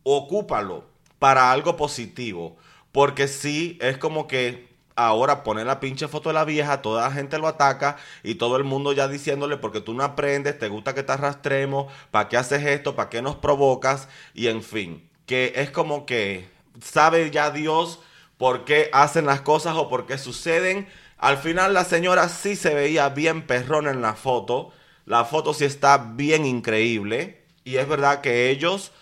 [0.02, 0.84] ocúpalo
[1.18, 2.56] para algo positivo.
[2.92, 7.14] Porque sí, es como que ahora pone la pinche foto de la vieja, toda la
[7.14, 10.94] gente lo ataca y todo el mundo ya diciéndole porque tú no aprendes, te gusta
[10.94, 12.96] que te arrastremos, ¿para qué haces esto?
[12.96, 14.08] ¿Para qué nos provocas?
[14.34, 16.48] Y en fin, que es como que
[16.82, 18.00] sabe ya Dios
[18.38, 20.88] por qué hacen las cosas o por qué suceden.
[21.18, 24.72] Al final la señora sí se veía bien perrona en la foto.
[25.04, 27.44] La foto sí está bien increíble.
[27.64, 28.92] Y es verdad que ellos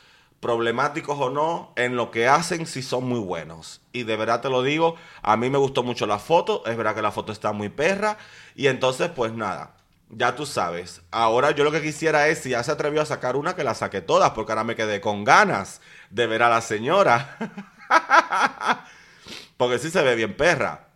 [0.40, 3.80] problemáticos o no, en lo que hacen sí son muy buenos.
[3.92, 6.94] Y de verdad te lo digo, a mí me gustó mucho la foto, es verdad
[6.94, 8.18] que la foto está muy perra.
[8.54, 9.76] Y entonces, pues nada,
[10.10, 11.02] ya tú sabes.
[11.10, 13.74] Ahora yo lo que quisiera es, si ya se atrevió a sacar una, que la
[13.74, 17.36] saque todas, porque ahora me quedé con ganas de ver a la señora.
[19.56, 20.88] porque sí se ve bien perra.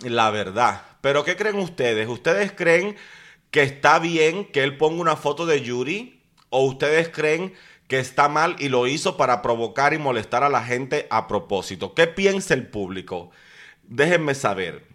[0.00, 0.82] La verdad.
[1.00, 2.08] Pero ¿qué creen ustedes?
[2.08, 2.96] ¿Ustedes creen
[3.50, 6.22] que está bien que él ponga una foto de Yuri?
[6.48, 7.54] ¿O ustedes creen
[7.92, 11.92] que está mal y lo hizo para provocar y molestar a la gente a propósito.
[11.92, 13.30] ¿Qué piensa el público?
[13.82, 14.86] Déjenme saber.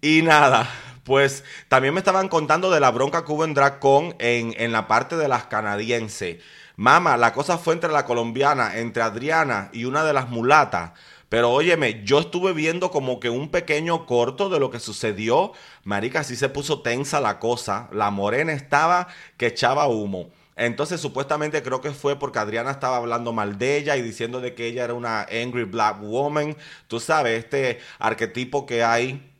[0.00, 0.66] Y nada,
[1.04, 4.88] pues también me estaban contando de la bronca que hubo en Dracon en, en la
[4.88, 6.42] parte de las canadienses.
[6.76, 10.92] Mama, la cosa fue entre la colombiana, entre Adriana y una de las mulatas.
[11.28, 15.52] Pero óyeme, yo estuve viendo como que un pequeño corto de lo que sucedió.
[15.84, 17.88] Marica, así se puso tensa la cosa.
[17.92, 20.30] La morena estaba que echaba humo.
[20.54, 24.54] Entonces, supuestamente creo que fue porque Adriana estaba hablando mal de ella y diciendo de
[24.54, 26.56] que ella era una angry black woman.
[26.88, 29.30] Tú sabes, este arquetipo que hay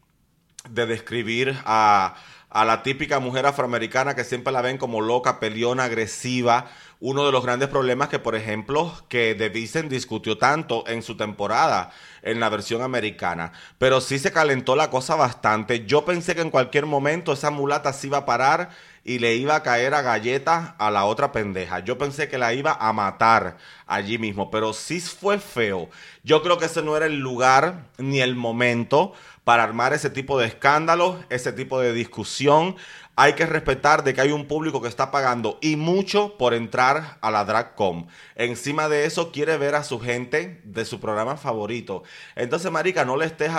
[0.69, 2.17] de describir a,
[2.51, 6.71] a la típica mujer afroamericana que siempre la ven como loca, peleona, agresiva.
[6.99, 11.91] Uno de los grandes problemas que, por ejemplo, que The discutió tanto en su temporada
[12.23, 13.53] en la versión americana.
[13.79, 15.85] Pero sí se calentó la cosa bastante.
[15.85, 18.71] Yo pensé que en cualquier momento esa mulata se iba a parar
[19.05, 21.79] y le iba a caer a galletas a la otra pendeja.
[21.79, 23.57] Yo pensé que la iba a matar
[23.87, 25.89] allí mismo, pero sí fue feo.
[26.25, 29.13] Yo creo que ese no era el lugar ni el momento
[29.45, 32.75] para armar ese tipo de escándalos, ese tipo de discusión.
[33.19, 37.17] Hay que respetar de que hay un público que está pagando y mucho por entrar
[37.23, 38.09] a la DragCom.
[38.35, 42.03] Encima de eso quiere ver a su gente de su programa favorito.
[42.35, 43.51] Entonces, marica, no le estés,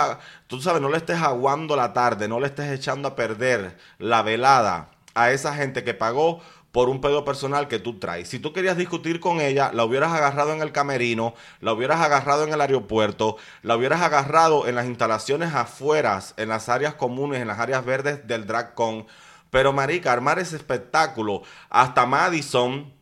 [0.46, 4.22] tú sabes, no le estés aguando la tarde, no le estés echando a perder la
[4.22, 6.40] velada a esa gente que pagó
[6.70, 8.28] por un pedo personal que tú traes.
[8.28, 12.44] Si tú querías discutir con ella, la hubieras agarrado en el camerino, la hubieras agarrado
[12.44, 17.48] en el aeropuerto, la hubieras agarrado en las instalaciones afuera, en las áreas comunes, en
[17.48, 19.06] las áreas verdes del DragCon.
[19.50, 22.92] Pero marica, armar ese espectáculo, hasta Madison,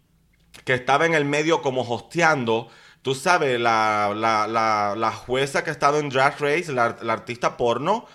[0.65, 2.69] que estaba en el medio como hosteando,
[3.03, 8.07] tú sabes, la, la, jueza que estaba en Drag Race, la, la artista porno,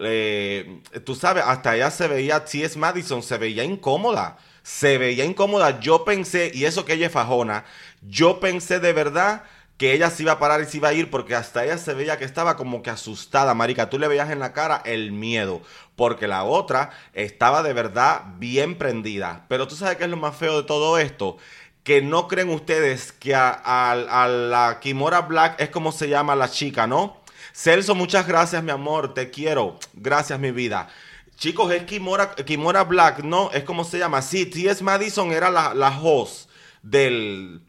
[0.00, 2.78] eh, tú sabes, hasta ella se veía, T.S.
[2.78, 4.38] Madison se veía incómoda.
[4.62, 5.80] Se veía incómoda.
[5.80, 7.64] Yo pensé, y eso que ella es fajona,
[8.02, 9.44] yo pensé de verdad
[9.80, 11.94] que ella se iba a parar y se iba a ir porque hasta ella se
[11.94, 13.88] veía que estaba como que asustada, marica.
[13.88, 15.62] Tú le veías en la cara el miedo,
[15.96, 19.46] porque la otra estaba de verdad bien prendida.
[19.48, 21.38] Pero tú sabes qué es lo más feo de todo esto,
[21.82, 26.86] que no creen ustedes que a, la Kimora Black es como se llama la chica,
[26.86, 27.16] ¿no?
[27.54, 29.14] Celso, muchas gracias, mi amor.
[29.14, 29.78] Te quiero.
[29.94, 30.90] Gracias, mi vida.
[31.38, 33.50] Chicos, es Kimora, Kimora Black, ¿no?
[33.52, 34.20] Es como se llama.
[34.20, 34.84] Sí, T.S.
[34.84, 36.50] Madison era la, la host
[36.82, 37.62] del,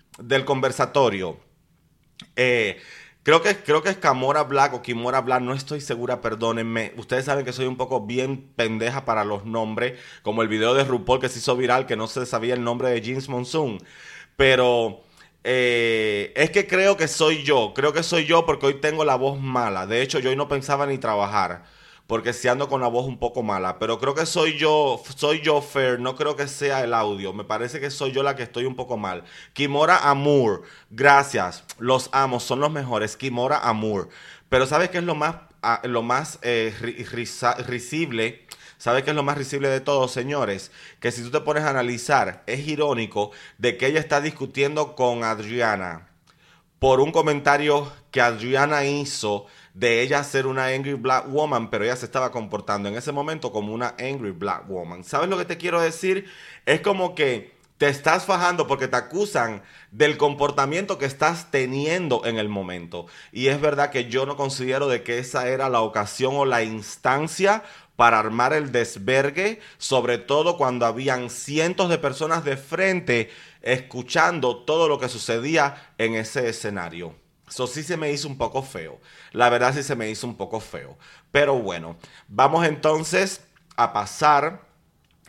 [0.45, 1.50] conversatorio.
[2.35, 2.81] Eh,
[3.23, 6.93] creo, que, creo que es Kimora Black o Kimora Black, no estoy segura, perdónenme.
[6.97, 10.83] Ustedes saben que soy un poco bien pendeja para los nombres, como el video de
[10.83, 13.79] RuPaul que se hizo viral, que no se sabía el nombre de James Monsoon.
[14.35, 15.03] Pero
[15.43, 19.15] eh, es que creo que soy yo, creo que soy yo porque hoy tengo la
[19.15, 19.87] voz mala.
[19.87, 21.63] De hecho, yo hoy no pensaba ni trabajar
[22.11, 25.39] porque si ando con la voz un poco mala, pero creo que soy yo, soy
[25.39, 28.43] yo fair, no creo que sea el audio, me parece que soy yo la que
[28.43, 29.23] estoy un poco mal.
[29.53, 34.09] Kimora Amour, gracias, los amo, son los mejores, Kimora Amour.
[34.49, 36.75] Pero ¿sabes qué es lo más, ah, lo más eh,
[37.65, 38.45] risible?
[38.77, 40.73] ¿Sabe qué es lo más risible de todo, señores?
[40.99, 45.23] Que si tú te pones a analizar, es irónico de que ella está discutiendo con
[45.23, 46.09] Adriana
[46.81, 51.95] por un comentario que Adriana hizo de ella ser una angry black woman, pero ella
[51.95, 55.03] se estaba comportando en ese momento como una angry black woman.
[55.03, 56.25] ¿Sabes lo que te quiero decir?
[56.65, 62.37] Es como que te estás fajando porque te acusan del comportamiento que estás teniendo en
[62.37, 63.07] el momento.
[63.31, 66.61] Y es verdad que yo no considero de que esa era la ocasión o la
[66.61, 67.63] instancia
[67.95, 73.31] para armar el desvergue, sobre todo cuando habían cientos de personas de frente
[73.63, 77.15] escuchando todo lo que sucedía en ese escenario.
[77.49, 78.99] Eso sí se me hizo un poco feo.
[79.31, 80.97] La verdad sí se me hizo un poco feo.
[81.31, 83.41] Pero bueno, vamos entonces
[83.75, 84.61] a pasar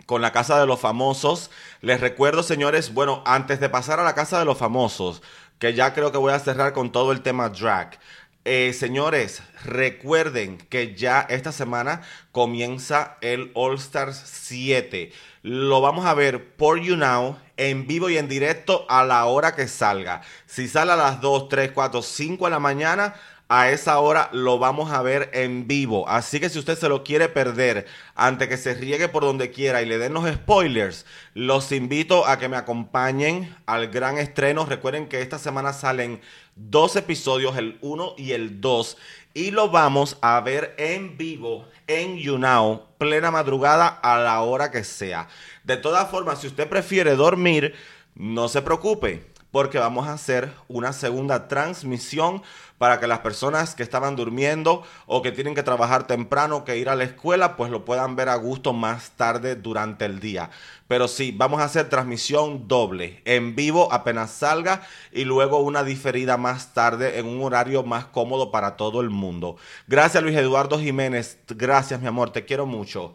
[0.07, 1.51] con la Casa de los Famosos.
[1.81, 5.23] Les recuerdo, señores, bueno, antes de pasar a la Casa de los Famosos,
[5.59, 7.99] que ya creo que voy a cerrar con todo el tema drag.
[8.45, 15.13] Eh, señores, recuerden que ya esta semana comienza el All Stars 7.
[15.43, 19.55] Lo vamos a ver por You Now en vivo y en directo a la hora
[19.55, 20.23] que salga.
[20.47, 23.15] Si sale a las 2, 3, 4, 5 de la mañana,
[23.49, 26.09] a esa hora lo vamos a ver en vivo.
[26.09, 29.83] Así que si usted se lo quiere perder antes que se riegue por donde quiera
[29.83, 34.65] y le den los spoilers, los invito a que me acompañen al gran estreno.
[34.65, 36.21] Recuerden que esta semana salen
[36.57, 38.97] dos episodios, el 1 y el 2,
[39.35, 44.85] y lo vamos a ver en vivo en YouNow, plena madrugada a la hora que
[44.85, 45.29] sea.
[45.65, 47.75] De todas formas, si usted prefiere dormir,
[48.15, 52.43] no se preocupe porque vamos a hacer una segunda transmisión
[52.83, 56.89] para que las personas que estaban durmiendo o que tienen que trabajar temprano, que ir
[56.89, 60.51] a la escuela, pues lo puedan ver a gusto más tarde durante el día.
[60.89, 66.37] Pero sí, vamos a hacer transmisión doble, en vivo apenas salga y luego una diferida
[66.37, 69.55] más tarde en un horario más cómodo para todo el mundo.
[69.87, 73.15] Gracias Luis Eduardo Jiménez, gracias mi amor, te quiero mucho.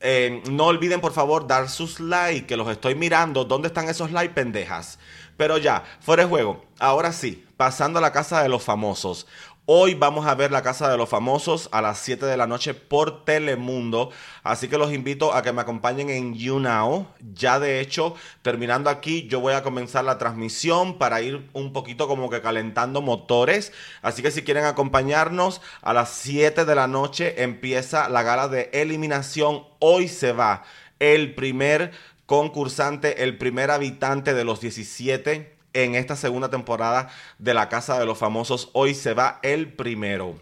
[0.00, 3.44] Eh, no olviden por favor dar sus likes, que los estoy mirando.
[3.44, 4.98] ¿Dónde están esos likes, pendejas?
[5.36, 6.64] Pero ya, fuera de juego.
[6.78, 9.26] Ahora sí, pasando a la casa de los famosos.
[9.68, 12.72] Hoy vamos a ver la Casa de los Famosos a las 7 de la noche
[12.72, 14.10] por Telemundo.
[14.44, 17.08] Así que los invito a que me acompañen en YouNow.
[17.34, 22.06] Ya de hecho, terminando aquí, yo voy a comenzar la transmisión para ir un poquito
[22.06, 23.72] como que calentando motores.
[24.02, 28.70] Así que si quieren acompañarnos, a las 7 de la noche empieza la gala de
[28.72, 29.64] eliminación.
[29.80, 30.62] Hoy se va
[31.00, 31.90] el primer
[32.26, 37.08] concursante, el primer habitante de los 17 en esta segunda temporada
[37.38, 38.70] de La Casa de los Famosos.
[38.72, 40.40] Hoy se va el primero.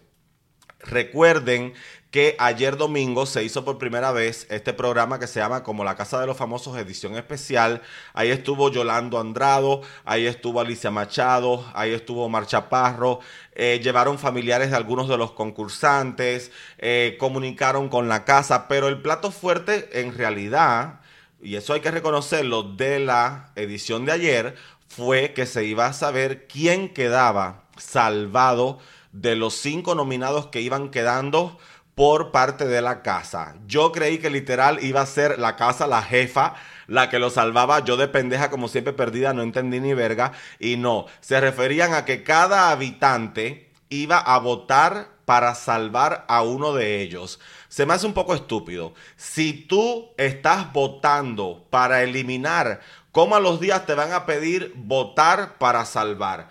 [0.80, 1.74] Recuerden
[2.14, 5.96] que ayer domingo se hizo por primera vez este programa que se llama como La
[5.96, 7.82] Casa de los Famosos edición especial.
[8.12, 13.18] Ahí estuvo Yolando Andrado, ahí estuvo Alicia Machado, ahí estuvo Marcha Parro.
[13.52, 19.02] Eh, llevaron familiares de algunos de los concursantes, eh, comunicaron con la casa, pero el
[19.02, 21.00] plato fuerte en realidad,
[21.44, 24.56] y eso hay que reconocerlo, de la edición de ayer
[24.88, 28.78] fue que se iba a saber quién quedaba salvado
[29.12, 31.58] de los cinco nominados que iban quedando
[31.94, 33.56] por parte de la casa.
[33.66, 36.54] Yo creí que literal iba a ser la casa, la jefa,
[36.86, 37.84] la que lo salvaba.
[37.84, 40.32] Yo de pendeja, como siempre perdida, no entendí ni verga.
[40.58, 46.74] Y no, se referían a que cada habitante iba a votar para salvar a uno
[46.74, 47.40] de ellos.
[47.68, 48.94] Se me hace un poco estúpido.
[49.16, 52.80] Si tú estás votando para eliminar
[53.14, 56.48] ¿Cómo a los días te van a pedir votar para salvar?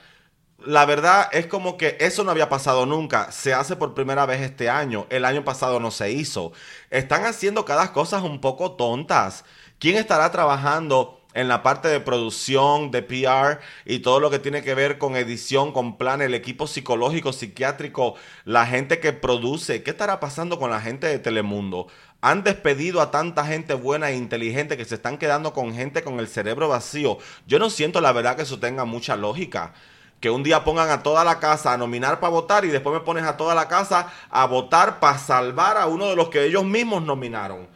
[0.60, 3.34] La verdad es como que eso no había pasado nunca.
[3.34, 5.06] Se hace por primera vez este año.
[5.10, 6.54] El año pasado no se hizo.
[6.90, 9.44] Están haciendo cada cosa un poco tontas.
[9.78, 14.64] ¿Quién estará trabajando en la parte de producción, de PR y todo lo que tiene
[14.64, 18.16] que ver con edición, con plan, el equipo psicológico, psiquiátrico,
[18.46, 19.84] la gente que produce?
[19.84, 21.88] ¿Qué estará pasando con la gente de Telemundo?
[22.22, 26.20] Han despedido a tanta gente buena e inteligente que se están quedando con gente con
[26.20, 27.18] el cerebro vacío.
[27.48, 29.74] Yo no siento la verdad que eso tenga mucha lógica.
[30.22, 33.02] Que un día pongan a toda la casa a nominar para votar y después me
[33.02, 36.64] pones a toda la casa a votar para salvar a uno de los que ellos
[36.64, 37.68] mismos nominaron.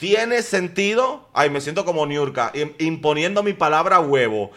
[0.00, 1.28] ¿Tiene sentido?
[1.34, 4.50] Ay, me siento como Niurka, imponiendo mi palabra huevo.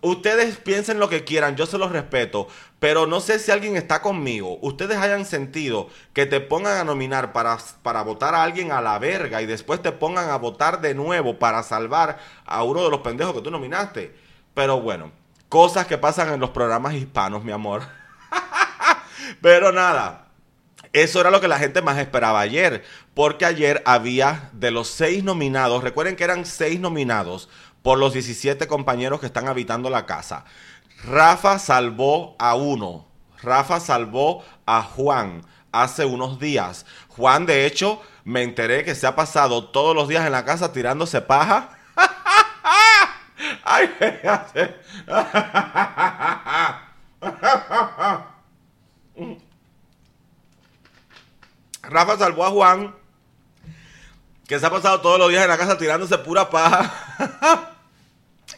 [0.00, 4.00] Ustedes piensen lo que quieran, yo se los respeto, pero no sé si alguien está
[4.00, 4.58] conmigo.
[4.62, 8.98] Ustedes hayan sentido que te pongan a nominar para, para votar a alguien a la
[8.98, 13.00] verga y después te pongan a votar de nuevo para salvar a uno de los
[13.00, 14.16] pendejos que tú nominaste.
[14.54, 15.12] Pero bueno,
[15.50, 17.82] cosas que pasan en los programas hispanos, mi amor.
[19.42, 20.29] pero nada,
[20.92, 22.84] eso era lo que la gente más esperaba ayer,
[23.14, 27.48] porque ayer había de los seis nominados, recuerden que eran seis nominados
[27.82, 30.44] por los 17 compañeros que están habitando la casa.
[31.04, 33.06] Rafa salvó a uno.
[33.42, 36.84] Rafa salvó a Juan hace unos días.
[37.08, 40.72] Juan, de hecho, me enteré que se ha pasado todos los días en la casa
[40.72, 41.70] tirándose paja.
[43.64, 43.90] Ay,
[51.90, 52.94] Rafa salvó a Juan,
[54.46, 57.76] que se ha pasado todos los días en la casa tirándose pura paja.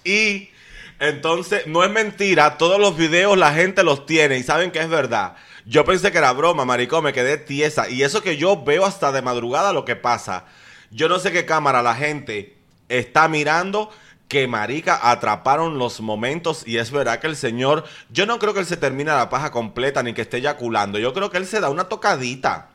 [0.05, 0.51] Y
[0.99, 4.89] entonces, no es mentira, todos los videos la gente los tiene y saben que es
[4.89, 5.37] verdad.
[5.65, 7.89] Yo pensé que era broma, maricón, me quedé tiesa.
[7.89, 10.47] Y eso que yo veo hasta de madrugada lo que pasa.
[10.91, 12.57] Yo no sé qué cámara la gente
[12.89, 13.91] está mirando
[14.29, 18.61] que marica atraparon los momentos y es verdad que el señor, yo no creo que
[18.61, 21.61] él se termine la paja completa ni que esté eyaculando, yo creo que él se
[21.61, 22.72] da una tocadita.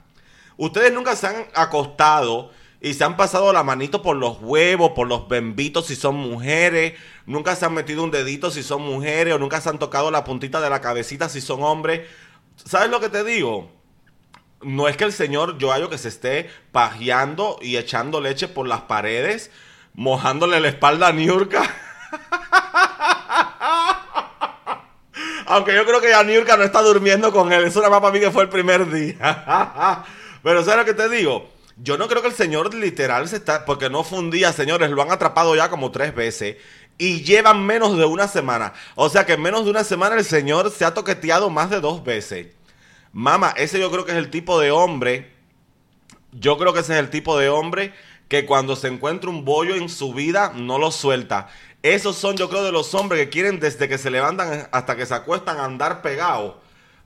[0.58, 2.52] Ustedes nunca se han acostado
[2.82, 6.94] y se han pasado la manito por los huevos, por los bembitos si son mujeres,
[7.26, 10.24] nunca se han metido un dedito si son mujeres o nunca se han tocado la
[10.24, 12.08] puntita de la cabecita si son hombres.
[12.56, 13.72] ¿Sabes lo que te digo?
[14.62, 18.82] No es que el señor Joayo que se esté pajeando y echando leche por las
[18.82, 19.52] paredes,
[19.94, 21.62] mojándole la espalda a Niurka.
[25.46, 27.64] Aunque yo creo que ya Niurka no está durmiendo con él.
[27.64, 30.04] Eso era más para mí que fue el primer día.
[30.48, 31.50] Pero ¿sabes lo que te digo?
[31.76, 33.66] Yo no creo que el señor literal se está...
[33.66, 34.90] Porque no fue un día, señores.
[34.90, 36.56] Lo han atrapado ya como tres veces.
[36.98, 38.72] Y llevan menos de una semana.
[38.96, 41.82] O sea que en menos de una semana el señor se ha toqueteado más de
[41.82, 42.48] dos veces.
[43.12, 45.34] Mama, ese yo creo que es el tipo de hombre.
[46.32, 47.94] Yo creo que ese es el tipo de hombre
[48.30, 51.50] que cuando se encuentra un bollo en su vida no lo suelta.
[51.84, 55.06] Esos son, yo creo, de los hombres que quieren desde que se levantan hasta que
[55.06, 56.56] se acuestan andar pegados.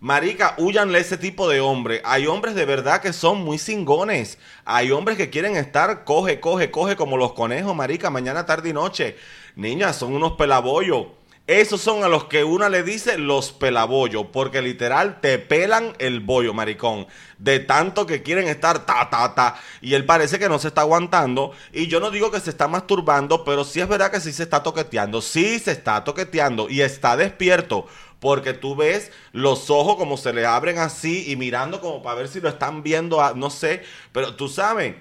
[0.01, 2.01] Marica, huyanle ese tipo de hombre.
[2.03, 4.39] Hay hombres de verdad que son muy cingones.
[4.65, 8.73] Hay hombres que quieren estar coge, coge, coge como los conejos, marica, mañana, tarde y
[8.73, 9.15] noche.
[9.55, 11.05] Niñas, son unos pelabollos.
[11.45, 16.19] Esos son a los que una le dice los pelabollos, porque literal te pelan el
[16.19, 17.05] bollo, maricón.
[17.37, 19.55] De tanto que quieren estar ta, ta, ta.
[19.81, 21.51] Y él parece que no se está aguantando.
[21.73, 24.43] Y yo no digo que se está masturbando, pero sí es verdad que sí se
[24.43, 25.21] está toqueteando.
[25.21, 27.85] Sí se está toqueteando y está despierto.
[28.22, 32.30] Porque tú ves los ojos como se le abren así y mirando como para ver
[32.30, 33.84] si lo están viendo, no sé.
[34.13, 34.95] Pero tú sabes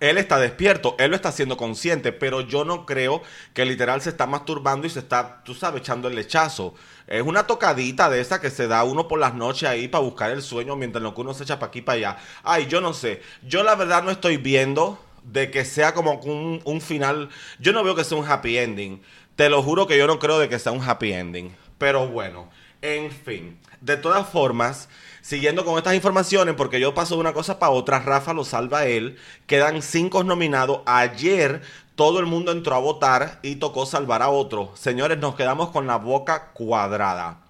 [0.00, 3.22] él está despierto, él lo está haciendo consciente, pero yo no creo
[3.52, 6.74] que literal se está masturbando y se está, tú sabes, echando el lechazo.
[7.06, 10.30] Es una tocadita de esa que se da uno por las noches ahí para buscar
[10.30, 12.16] el sueño mientras lo que uno se echa para aquí para allá.
[12.42, 13.20] Ay, yo no sé.
[13.42, 17.28] Yo la verdad no estoy viendo de que sea como un, un final.
[17.58, 19.02] Yo no veo que sea un happy ending.
[19.36, 21.54] Te lo juro que yo no creo de que sea un happy ending.
[21.80, 22.50] Pero bueno,
[22.82, 23.58] en fin.
[23.80, 24.90] De todas formas,
[25.22, 28.80] Siguiendo con estas informaciones, porque yo paso de una cosa para otra, Rafa lo salva
[28.80, 29.18] a él.
[29.46, 30.80] Quedan cinco nominados.
[30.86, 31.60] Ayer
[31.94, 34.72] todo el mundo entró a votar y tocó salvar a otro.
[34.74, 37.42] Señores, nos quedamos con la boca cuadrada.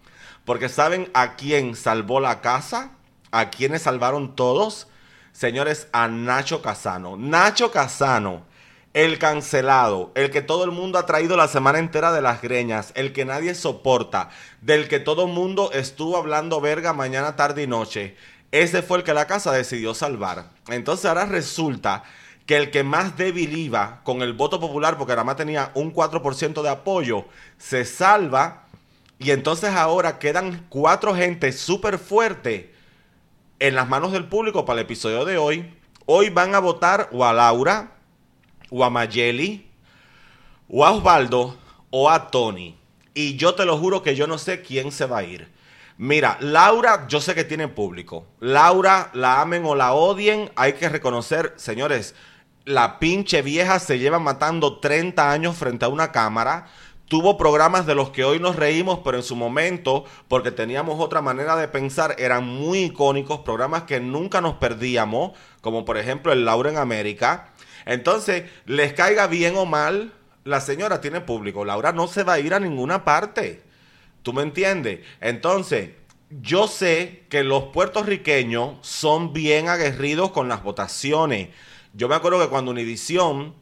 [0.44, 2.90] Porque ¿saben a quién salvó la casa?
[3.30, 4.88] ¿A quiénes salvaron todos?
[5.32, 7.16] Señores, a Nacho Casano.
[7.16, 8.49] Nacho Casano
[8.92, 12.92] el cancelado, el que todo el mundo ha traído la semana entera de las greñas,
[12.96, 14.30] el que nadie soporta,
[14.60, 18.16] del que todo el mundo estuvo hablando verga mañana, tarde y noche.
[18.50, 20.50] Ese fue el que la casa decidió salvar.
[20.68, 22.02] Entonces ahora resulta
[22.46, 25.94] que el que más débil iba con el voto popular, porque nada más tenía un
[25.94, 27.26] 4% de apoyo,
[27.58, 28.66] se salva.
[29.20, 32.74] Y entonces ahora quedan cuatro gente súper fuerte
[33.60, 35.76] en las manos del público para el episodio de hoy.
[36.06, 37.92] Hoy van a votar o a Laura,
[38.70, 39.68] o a Mayeli,
[40.68, 41.56] o a Osvaldo,
[41.90, 42.76] o a Tony.
[43.12, 45.48] Y yo te lo juro que yo no sé quién se va a ir.
[45.98, 48.24] Mira, Laura, yo sé que tiene público.
[48.40, 52.14] Laura, la amen o la odien, hay que reconocer, señores,
[52.64, 56.68] la pinche vieja se lleva matando 30 años frente a una cámara.
[57.06, 61.20] Tuvo programas de los que hoy nos reímos, pero en su momento, porque teníamos otra
[61.20, 66.44] manera de pensar, eran muy icónicos, programas que nunca nos perdíamos, como por ejemplo el
[66.44, 67.50] Laura en América.
[67.86, 70.12] Entonces, les caiga bien o mal,
[70.44, 71.64] la señora tiene público.
[71.64, 73.62] Laura no se va a ir a ninguna parte.
[74.22, 75.00] ¿Tú me entiendes?
[75.20, 75.90] Entonces,
[76.30, 81.48] yo sé que los puertorriqueños son bien aguerridos con las votaciones.
[81.92, 83.54] Yo me acuerdo que cuando Univision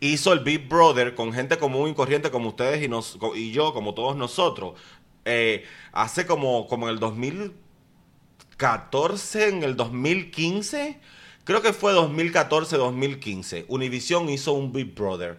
[0.00, 3.74] hizo el Big Brother con gente común y corriente como ustedes y, nos, y yo,
[3.74, 4.80] como todos nosotros,
[5.26, 10.98] eh, hace como, como en el 2014, en el 2015
[11.50, 15.36] creo que fue 2014-2015, Univision hizo un Big Brother.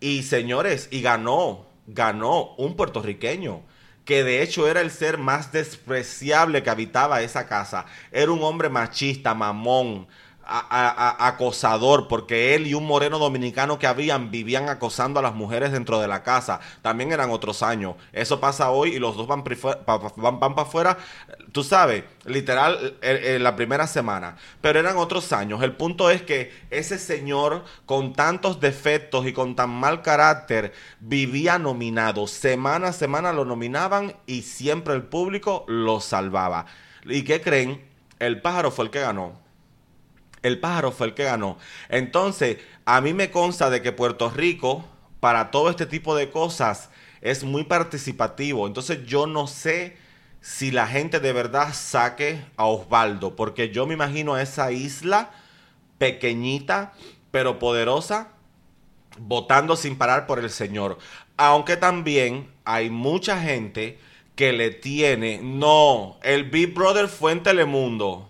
[0.00, 3.60] Y señores, y ganó, ganó un puertorriqueño
[4.06, 7.84] que de hecho era el ser más despreciable que habitaba esa casa.
[8.10, 10.08] Era un hombre machista, mamón,
[10.50, 16.00] acosador, porque él y un moreno dominicano que habían vivían acosando a las mujeres dentro
[16.00, 16.60] de la casa.
[16.82, 17.94] También eran otros años.
[18.12, 19.44] Eso pasa hoy y los dos van,
[20.16, 20.98] van, para afuera,
[21.52, 24.36] tú sabes, literal, en la primera semana.
[24.60, 25.62] Pero eran otros años.
[25.62, 31.58] El punto es que ese señor con tantos defectos y con tan mal carácter vivía
[31.58, 32.26] nominado.
[32.26, 36.66] Semana a semana lo nominaban y siempre el público lo salvaba.
[37.04, 37.88] ¿Y qué creen?
[38.18, 39.49] El pájaro fue el que ganó.
[40.42, 41.58] El pájaro fue el que ganó.
[41.88, 44.84] Entonces, a mí me consta de que Puerto Rico
[45.20, 48.66] para todo este tipo de cosas es muy participativo.
[48.66, 49.96] Entonces yo no sé
[50.40, 55.30] si la gente de verdad saque a Osvaldo, porque yo me imagino a esa isla
[55.98, 56.94] pequeñita
[57.30, 58.32] pero poderosa
[59.18, 60.98] votando sin parar por el Señor.
[61.36, 63.98] Aunque también hay mucha gente
[64.34, 68.28] que le tiene, no, el Big Brother fue en Telemundo.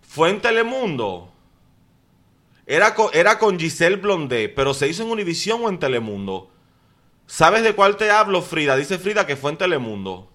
[0.00, 1.33] Fue en Telemundo.
[2.66, 6.50] Era con, era con Giselle Blondé, pero se hizo en Univisión o en Telemundo.
[7.26, 8.76] ¿Sabes de cuál te hablo, Frida?
[8.76, 10.30] Dice Frida que fue en Telemundo.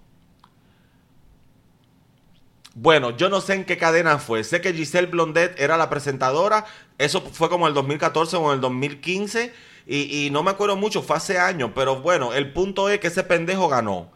[2.76, 4.44] Bueno, yo no sé en qué cadena fue.
[4.44, 6.66] Sé que Giselle Blondet era la presentadora.
[6.98, 9.54] Eso fue como en el 2014 o en el 2015.
[9.86, 11.72] Y, no me acuerdo mucho, fue hace años.
[11.74, 14.12] Pero bueno, el punto es que ese pendejo ganó.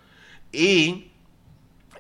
[0.52, 1.12] Y,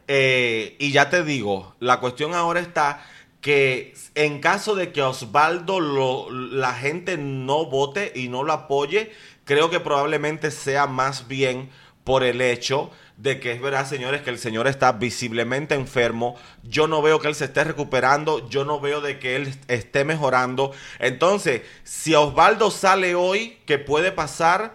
[0.07, 3.03] eh, y ya te digo, la cuestión ahora está
[3.43, 9.11] que en caso de que Osvaldo lo, la gente no vote y no lo apoye,
[9.43, 11.69] creo que probablemente sea más bien
[12.05, 16.37] por el hecho de que es verdad, señores, que el señor está visiblemente enfermo.
[16.63, 20.05] Yo no veo que él se esté recuperando, yo no veo de que él esté
[20.05, 20.71] mejorando.
[20.99, 24.73] Entonces, si Osvaldo sale hoy, ¿qué puede pasar?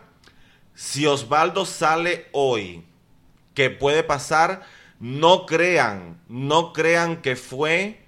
[0.74, 2.84] Si Osvaldo sale hoy,
[3.54, 4.60] ¿qué puede pasar?
[5.00, 8.07] No crean, no crean que fue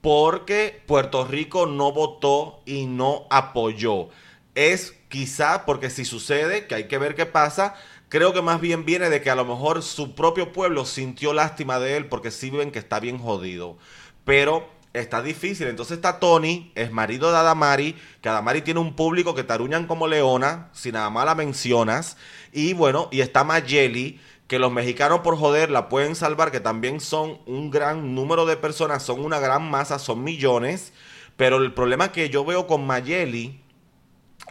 [0.00, 4.08] porque Puerto Rico no votó y no apoyó.
[4.54, 7.74] Es quizá porque si sucede, que hay que ver qué pasa,
[8.08, 11.78] Creo que más bien viene de que a lo mejor su propio pueblo sintió lástima
[11.78, 13.76] de él porque sí ven que está bien jodido.
[14.24, 15.66] Pero está difícil.
[15.66, 20.08] Entonces está Tony, es marido de Adamari, que Adamari tiene un público que taruñan como
[20.08, 22.16] leona, si nada más la mencionas.
[22.50, 24.18] Y bueno, y está Mayeli,
[24.48, 28.56] que los mexicanos por joder la pueden salvar, que también son un gran número de
[28.56, 30.92] personas, son una gran masa, son millones.
[31.36, 33.60] Pero el problema que yo veo con Mayeli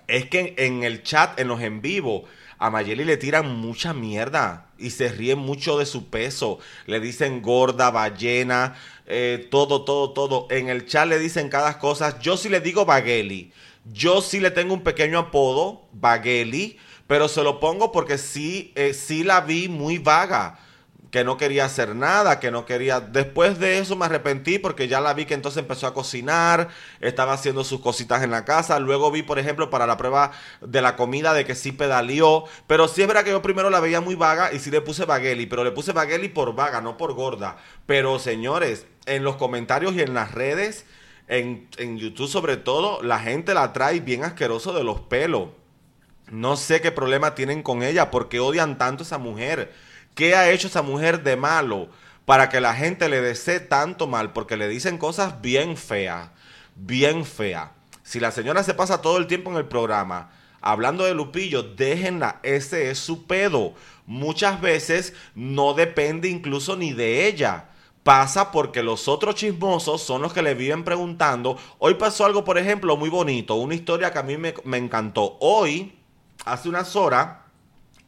[0.08, 2.26] es que en el chat, en los en vivo,
[2.60, 6.60] a Mayeli le tiran mucha mierda y se ríen mucho de su peso.
[6.86, 8.76] Le dicen gorda, ballena,
[9.08, 10.48] eh, todo, todo, todo.
[10.52, 12.20] En el chat le dicen cada cosa.
[12.20, 13.52] Yo sí le digo Bagueli.
[13.92, 16.78] Yo sí le tengo un pequeño apodo, Bagueli,
[17.08, 20.60] pero se lo pongo porque sí, eh, sí la vi muy vaga
[21.12, 23.00] que no quería hacer nada, que no quería...
[23.00, 27.34] Después de eso me arrepentí porque ya la vi que entonces empezó a cocinar, estaba
[27.34, 30.32] haciendo sus cositas en la casa, luego vi, por ejemplo, para la prueba
[30.62, 33.80] de la comida de que sí pedaleó, pero sí es verdad que yo primero la
[33.80, 36.98] veía muy vaga y sí le puse bagueli, pero le puse bagueli por vaga, no
[36.98, 37.58] por gorda.
[37.86, 40.86] Pero señores, en los comentarios y en las redes,
[41.28, 45.50] en, en YouTube sobre todo, la gente la trae bien asqueroso de los pelos.
[46.30, 49.74] No sé qué problema tienen con ella, porque odian tanto a esa mujer.
[50.16, 51.90] ¿Qué ha hecho esa mujer de malo
[52.26, 54.34] para que la gente le desee tanto mal?
[54.34, 56.30] Porque le dicen cosas bien feas,
[56.76, 57.70] bien feas.
[58.04, 62.40] Si la señora se pasa todo el tiempo en el programa hablando de Lupillo, déjenla,
[62.44, 63.74] ese es su pedo.
[64.06, 67.70] Muchas veces no depende incluso ni de ella.
[68.04, 71.58] Pasa porque los otros chismosos son los que le viven preguntando.
[71.78, 75.38] Hoy pasó algo, por ejemplo, muy bonito, una historia que a mí me, me encantó.
[75.42, 75.97] Hoy,
[76.52, 77.38] hace unas horas,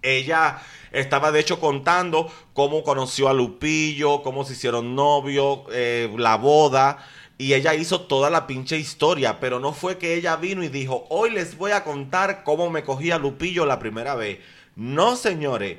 [0.02, 0.62] ella
[0.92, 7.06] estaba de hecho contando cómo conoció a Lupillo, cómo se hicieron novios, eh, la boda.
[7.38, 11.06] Y ella hizo toda la pinche historia, pero no fue que ella vino y dijo,
[11.10, 14.40] hoy les voy a contar cómo me cogí a Lupillo la primera vez.
[14.76, 15.78] No, señores,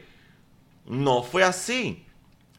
[0.87, 2.07] no fue así.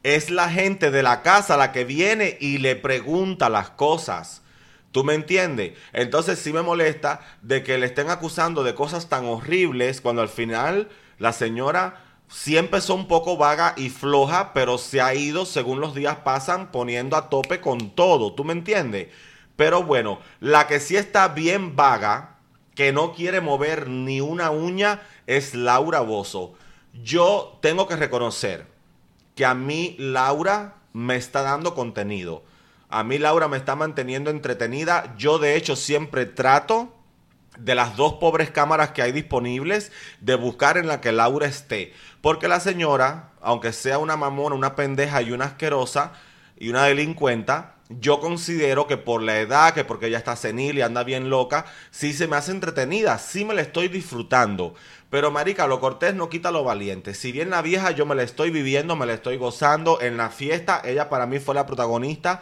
[0.04, 4.41] Es la gente de la casa la que viene y le pregunta las cosas.
[4.92, 5.74] ¿Tú me entiendes?
[5.94, 10.30] Entonces sí me molesta de que le estén acusando de cosas tan horribles cuando al
[10.30, 15.82] final la señora Siempre empezó un poco vaga y floja, pero se ha ido, según
[15.82, 18.34] los días pasan, poniendo a tope con todo.
[18.34, 19.10] ¿Tú me entiendes?
[19.58, 22.38] Pero bueno, la que sí está bien vaga,
[22.74, 26.54] que no quiere mover ni una uña, es Laura Bozo.
[27.04, 28.66] Yo tengo que reconocer
[29.36, 32.44] que a mí Laura me está dando contenido.
[32.92, 35.16] A mí Laura me está manteniendo entretenida.
[35.18, 36.94] Yo de hecho siempre trato
[37.58, 41.94] de las dos pobres cámaras que hay disponibles, de buscar en la que Laura esté.
[42.22, 46.14] Porque la señora, aunque sea una mamona, una pendeja y una asquerosa
[46.58, 50.82] y una delincuenta, yo considero que por la edad, que porque ella está senil y
[50.82, 54.76] anda bien loca, sí se me hace entretenida, sí me la estoy disfrutando.
[55.10, 57.14] Pero marica, lo cortés no quita lo valiente.
[57.14, 60.30] Si bien la vieja yo me la estoy viviendo, me la estoy gozando en la
[60.30, 62.42] fiesta, ella para mí fue la protagonista,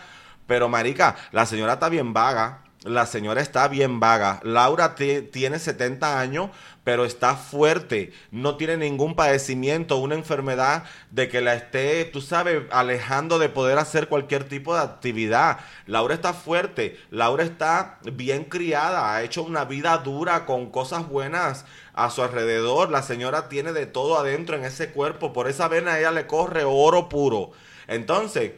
[0.50, 4.40] pero marica, la señora está bien vaga la señora está bien vaga.
[4.42, 6.50] Laura tiene 70 años,
[6.86, 8.14] pero está fuerte.
[8.32, 13.78] No tiene ningún padecimiento, una enfermedad de que la esté, tú sabes, alejando de poder
[13.80, 15.60] hacer cualquier tipo de actividad.
[15.88, 16.98] Laura está fuerte.
[17.12, 19.14] Laura está bien criada.
[19.14, 22.92] Ha hecho una vida dura con cosas buenas a su alrededor.
[22.92, 25.34] La señora tiene de todo adentro en ese cuerpo.
[25.34, 27.52] Por esa vena ella le corre oro puro.
[27.88, 28.54] Entonces,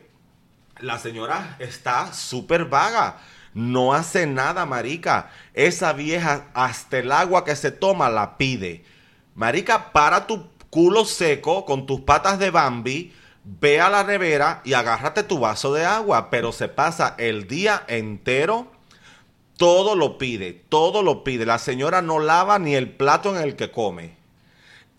[0.81, 3.17] la señora está súper vaga.
[3.53, 5.31] No hace nada, marica.
[5.53, 8.83] Esa vieja hasta el agua que se toma la pide.
[9.35, 13.13] Marica, para tu culo seco con tus patas de Bambi,
[13.43, 16.29] ve a la nevera y agárrate tu vaso de agua.
[16.29, 18.71] Pero se pasa el día entero.
[19.57, 21.45] Todo lo pide, todo lo pide.
[21.45, 24.20] La señora no lava ni el plato en el que come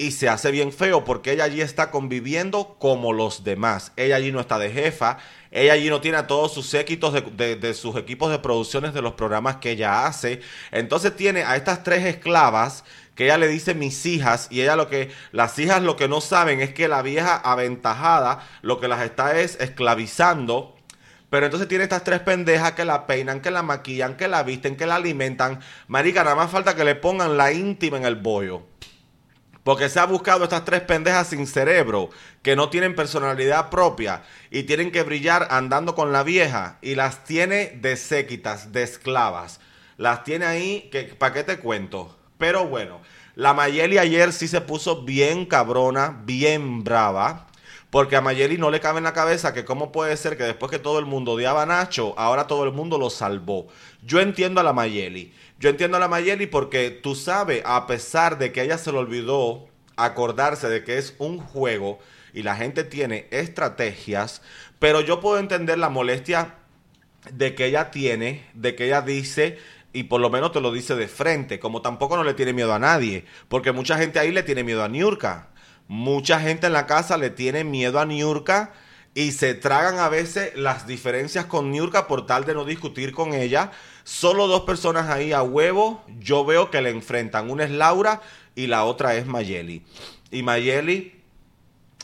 [0.03, 3.93] y se hace bien feo porque ella allí está conviviendo como los demás.
[3.97, 5.19] Ella allí no está de jefa,
[5.53, 9.13] ella allí no tiene a todos sus séquitos de, sus equipos de producciones de los
[9.13, 10.41] programas que ella hace.
[10.73, 12.85] Entonces tiene a estas tres esclavas
[13.15, 16.21] que ella le dice mis hijas y ella lo que las hijas lo que no
[16.21, 20.75] saben es que la vieja aventajada lo que las está es esclavizando.
[21.31, 24.77] Pero entonces tiene estas tres pendejas que la peinan, que la maquillan, que la visten,
[24.77, 25.61] que la alimentan.
[25.87, 28.72] Marica, nada más falta que le pongan la íntima en el bollo.
[29.65, 32.11] Porque se ha buscado estas tres pendejas sin cerebro,
[32.43, 37.25] que no tienen personalidad propia y tienen que brillar andando con la vieja y las
[37.25, 39.61] tiene de séquitas, de esclavas.
[39.99, 42.17] Las tiene ahí, que, ¿para qué te cuento?
[42.39, 43.01] Pero bueno,
[43.37, 47.47] la Mayeli ayer sí se puso bien cabrona, bien brava.
[47.93, 50.71] Porque a Mayeli no le cabe en la cabeza que cómo puede ser que después
[50.71, 53.69] que todo el mundo odiaba a Nacho, ahora todo el mundo lo salvó.
[54.03, 55.35] Yo entiendo a la Mayeli.
[55.63, 58.99] Yo entiendo a la Mayeli porque tú sabes, a pesar de que ella se le
[58.99, 62.01] olvidó acordarse de que es un juego
[62.35, 64.43] y la gente tiene estrategias,
[64.81, 66.57] pero yo puedo entender la molestia
[67.31, 69.57] de que ella tiene, de que ella dice,
[69.93, 72.75] y por lo menos te lo dice de frente, como tampoco no le tiene miedo
[72.75, 75.51] a nadie, porque mucha gente ahí le tiene miedo a Niurka.
[75.87, 78.73] Mucha gente en la casa le tiene miedo a Niurka
[79.15, 83.35] y se tragan a veces las diferencias con Niurka por tal de no discutir con
[83.35, 83.73] ella
[84.05, 87.51] Solo dos personas ahí a huevo, yo veo que le enfrentan.
[87.51, 88.21] Una es Laura
[88.57, 89.85] y la otra es Mayeli.
[90.33, 91.23] Y Mayeli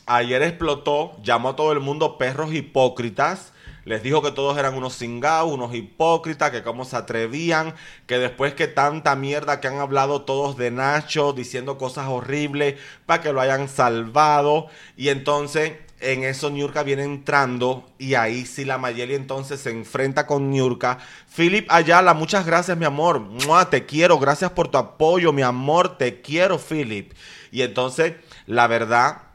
[0.06, 3.52] ayer explotó, llamó a todo el mundo perros hipócritas.
[3.84, 7.74] Les dijo que todos eran unos cingados, unos hipócritas, que cómo se atrevían,
[8.06, 13.22] que después que tanta mierda que han hablado todos de Nacho, diciendo cosas horribles, para
[13.22, 14.68] que lo hayan salvado.
[14.96, 20.26] Y entonces en eso Niurka viene entrando y ahí sí la Mayeli entonces se enfrenta
[20.26, 20.98] con Niurka.
[21.34, 23.22] Philip Ayala, muchas gracias mi amor.
[23.70, 25.98] Te quiero, gracias por tu apoyo, mi amor.
[25.98, 27.12] Te quiero, Philip.
[27.50, 28.14] Y entonces,
[28.46, 29.27] la verdad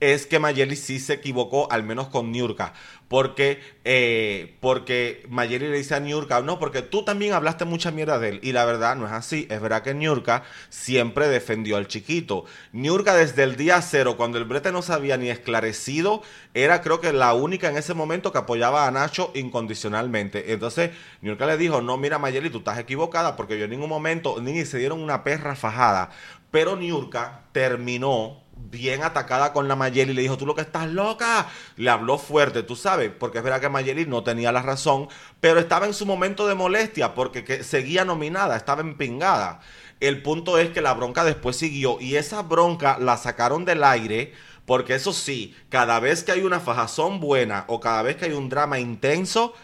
[0.00, 2.74] es que Mayeli sí se equivocó, al menos con Niurka
[3.08, 8.18] porque, eh, porque Mayeli le dice a Niurka, no, porque tú también hablaste mucha mierda
[8.18, 8.40] de él.
[8.42, 9.46] Y la verdad no es así.
[9.48, 12.44] Es verdad que Niurka siempre defendió al chiquito.
[12.72, 16.22] Niurka desde el día cero, cuando el brete no se había ni esclarecido,
[16.54, 20.52] era creo que la única en ese momento que apoyaba a Nacho incondicionalmente.
[20.52, 20.90] Entonces
[21.20, 24.64] Niurka le dijo, no, mira Mayeli, tú estás equivocada porque yo en ningún momento ni
[24.64, 26.10] se dieron una perra fajada.
[26.50, 31.48] Pero Niurka terminó bien atacada con la Mayeli, le dijo, tú lo que estás loca,
[31.76, 35.08] le habló fuerte, tú sabes, porque es verdad que Mayeli no tenía la razón,
[35.40, 39.60] pero estaba en su momento de molestia, porque seguía nominada, estaba empingada.
[40.00, 44.32] El punto es que la bronca después siguió y esa bronca la sacaron del aire,
[44.66, 48.32] porque eso sí, cada vez que hay una fajazón buena o cada vez que hay
[48.32, 49.54] un drama intenso,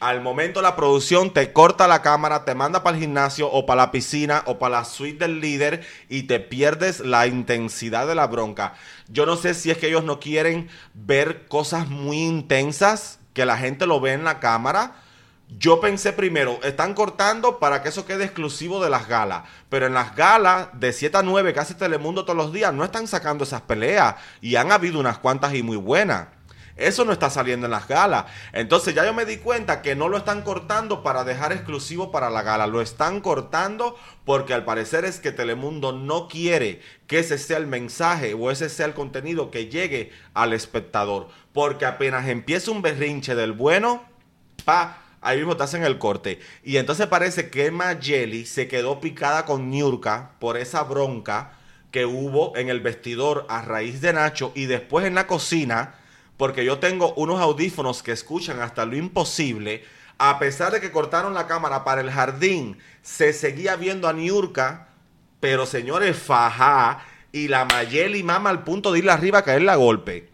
[0.00, 3.82] al momento la producción te corta la cámara, te manda para el gimnasio o para
[3.82, 8.28] la piscina o para la suite del líder y te pierdes la intensidad de la
[8.28, 8.74] bronca.
[9.08, 13.56] Yo no sé si es que ellos no quieren ver cosas muy intensas, que la
[13.56, 15.02] gente lo ve en la cámara.
[15.58, 19.44] Yo pensé primero, están cortando para que eso quede exclusivo de las galas.
[19.68, 22.84] Pero en las galas de 7 a 9 que hace Telemundo todos los días, no
[22.84, 24.16] están sacando esas peleas.
[24.40, 26.37] Y han habido unas cuantas y muy buenas.
[26.78, 28.26] Eso no está saliendo en las galas.
[28.52, 32.30] Entonces ya yo me di cuenta que no lo están cortando para dejar exclusivo para
[32.30, 32.68] la gala.
[32.68, 37.66] Lo están cortando porque al parecer es que Telemundo no quiere que ese sea el
[37.66, 41.28] mensaje o ese sea el contenido que llegue al espectador.
[41.52, 44.04] Porque apenas empieza un berrinche del bueno,
[44.64, 46.38] pa, ahí mismo te hacen el corte.
[46.62, 51.58] Y entonces parece que Mayeli se quedó picada con Niurka por esa bronca
[51.90, 55.94] que hubo en el vestidor a raíz de Nacho y después en la cocina
[56.38, 59.84] porque yo tengo unos audífonos que escuchan hasta lo imposible.
[60.16, 64.88] A pesar de que cortaron la cámara para el jardín, se seguía viendo a Niurka,
[65.40, 69.76] pero señores, faja, y la Mayeli mama al punto de ir arriba a caerle a
[69.76, 70.30] golpe.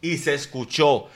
[0.00, 1.08] Y se escuchó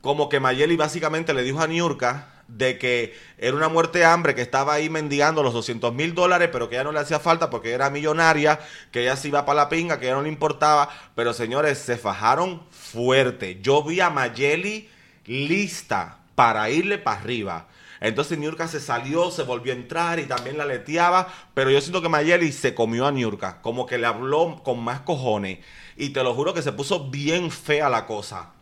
[0.00, 4.34] como que Mayeli básicamente le dijo a Niurka, de que era una muerte de hambre,
[4.34, 7.50] que estaba ahí mendigando los 200 mil dólares, pero que ya no le hacía falta
[7.50, 8.60] porque era millonaria,
[8.92, 10.88] que ella se iba para la pinga, que ya no le importaba.
[11.14, 13.58] Pero señores, se fajaron fuerte.
[13.60, 14.88] Yo vi a Mayeli
[15.26, 17.68] lista para irle para arriba.
[18.00, 21.28] Entonces Niurka se salió, se volvió a entrar y también la leteaba.
[21.54, 25.00] Pero yo siento que Mayeli se comió a Niurka, como que le habló con más
[25.00, 25.58] cojones.
[25.96, 28.53] Y te lo juro que se puso bien fea la cosa.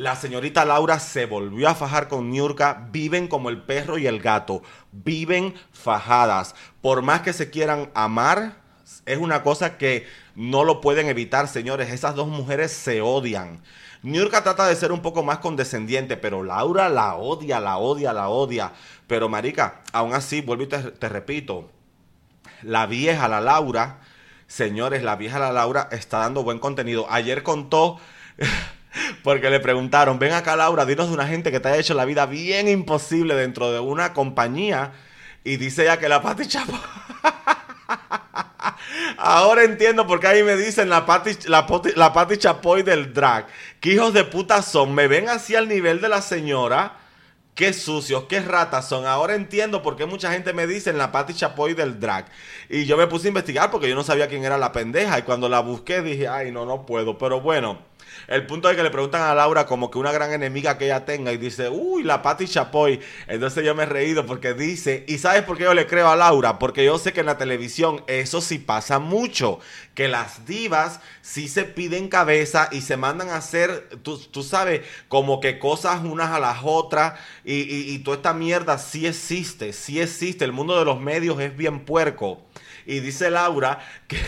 [0.00, 2.88] La señorita Laura se volvió a fajar con Niurka.
[2.90, 4.62] Viven como el perro y el gato.
[4.92, 6.54] Viven fajadas.
[6.80, 8.62] Por más que se quieran amar,
[9.04, 11.92] es una cosa que no lo pueden evitar, señores.
[11.92, 13.62] Esas dos mujeres se odian.
[14.02, 18.30] Niurka trata de ser un poco más condescendiente, pero Laura la odia, la odia, la
[18.30, 18.72] odia.
[19.06, 21.70] Pero Marica, aún así, vuelvo y te, te repito,
[22.62, 24.00] la vieja, la Laura,
[24.46, 27.06] señores, la vieja, la Laura está dando buen contenido.
[27.10, 28.00] Ayer contó...
[29.22, 32.04] Porque le preguntaron, ven acá Laura, dinos de una gente que te ha hecho la
[32.04, 34.92] vida bien imposible dentro de una compañía.
[35.44, 36.78] Y dice ella que la Pati Chapoy...
[39.16, 41.66] Ahora entiendo por qué ahí me dicen la Pati, la,
[42.38, 43.46] Chapoy del drag.
[43.80, 44.94] ¿Qué hijos de puta son?
[44.94, 46.96] Me ven así al nivel de la señora.
[47.54, 49.06] Qué sucios, qué ratas son.
[49.06, 52.26] Ahora entiendo por qué mucha gente me dice la Pati Chapoy del drag.
[52.68, 55.18] Y yo me puse a investigar porque yo no sabía quién era la pendeja.
[55.18, 57.18] Y cuando la busqué dije, ay, no, no puedo.
[57.18, 57.89] Pero bueno.
[58.30, 61.04] El punto es que le preguntan a Laura como que una gran enemiga que ella
[61.04, 63.00] tenga y dice, uy, la Patti Chapoy.
[63.26, 66.14] Entonces yo me he reído porque dice, ¿y sabes por qué yo le creo a
[66.14, 66.60] Laura?
[66.60, 69.58] Porque yo sé que en la televisión eso sí pasa mucho,
[69.96, 75.40] que las divas sí se piden cabeza y se mandan a hacer, tú, sabes, como
[75.40, 80.00] que cosas unas a las otras y, y, y toda esta mierda sí existe, sí
[80.00, 80.44] existe.
[80.44, 82.46] El mundo de los medios es bien puerco.
[82.86, 84.20] Y dice Laura que,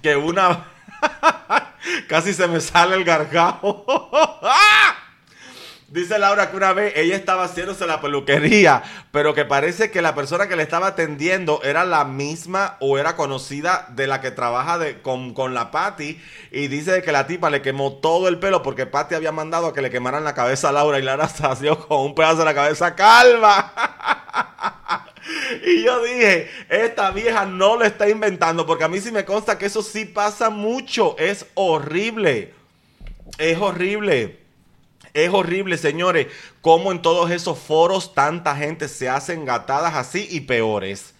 [0.00, 0.68] que una...
[2.08, 3.84] Casi se me sale el gargajo.
[5.92, 10.14] Dice Laura que una vez ella estaba haciéndose la peluquería, pero que parece que la
[10.14, 14.80] persona que le estaba atendiendo era la misma o era conocida de la que trabaja
[15.02, 16.18] con, con, la Patty.
[16.50, 19.74] Y dice que la tipa le quemó todo el pelo porque Patty había mandado a
[19.74, 22.54] que le quemaran la cabeza a Laura y Laura se con un pedazo de la
[22.54, 24.21] cabeza calva.
[25.66, 29.58] Y yo dije, esta vieja no lo está inventando, porque a mí sí me consta
[29.58, 31.16] que eso sí pasa mucho.
[31.18, 32.54] Es horrible.
[33.38, 34.40] Es horrible.
[35.14, 36.28] Es horrible, señores,
[36.62, 41.14] cómo en todos esos foros tanta gente se hace engatadas así y peores.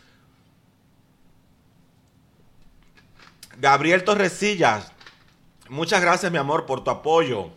[3.59, 4.91] Gabriel Torresillas,
[5.69, 7.51] muchas gracias, mi amor, por tu apoyo.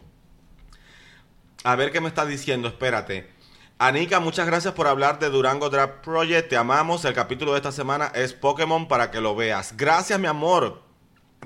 [1.63, 3.34] A ver qué me está diciendo, espérate.
[3.77, 6.47] Anika, muchas gracias por hablar de Durango Draft Project.
[6.47, 7.03] Te amamos.
[7.03, 9.75] El capítulo de esta semana es Pokémon para que lo veas.
[9.75, 10.81] Gracias, mi amor.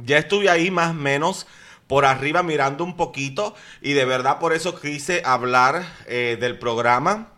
[0.04, 1.48] Ya estuve ahí más o menos
[1.88, 7.30] por arriba mirando un poquito y de verdad por eso quise hablar eh, del programa.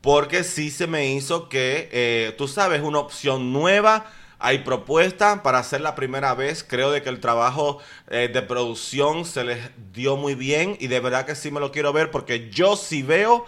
[0.00, 4.06] Porque sí se me hizo que, eh, tú sabes, una opción nueva.
[4.38, 6.62] Hay propuesta para hacer la primera vez.
[6.62, 11.00] Creo de que el trabajo eh, de producción se les dio muy bien y de
[11.00, 13.44] verdad que sí me lo quiero ver porque yo sí veo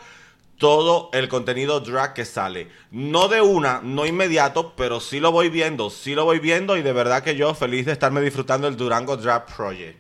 [0.59, 2.71] todo el contenido drag que sale.
[2.91, 6.83] No de una, no inmediato, pero sí lo voy viendo, sí lo voy viendo y
[6.83, 9.99] de verdad que yo feliz de estarme disfrutando el Durango Drag Project.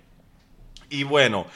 [0.88, 1.46] Y bueno,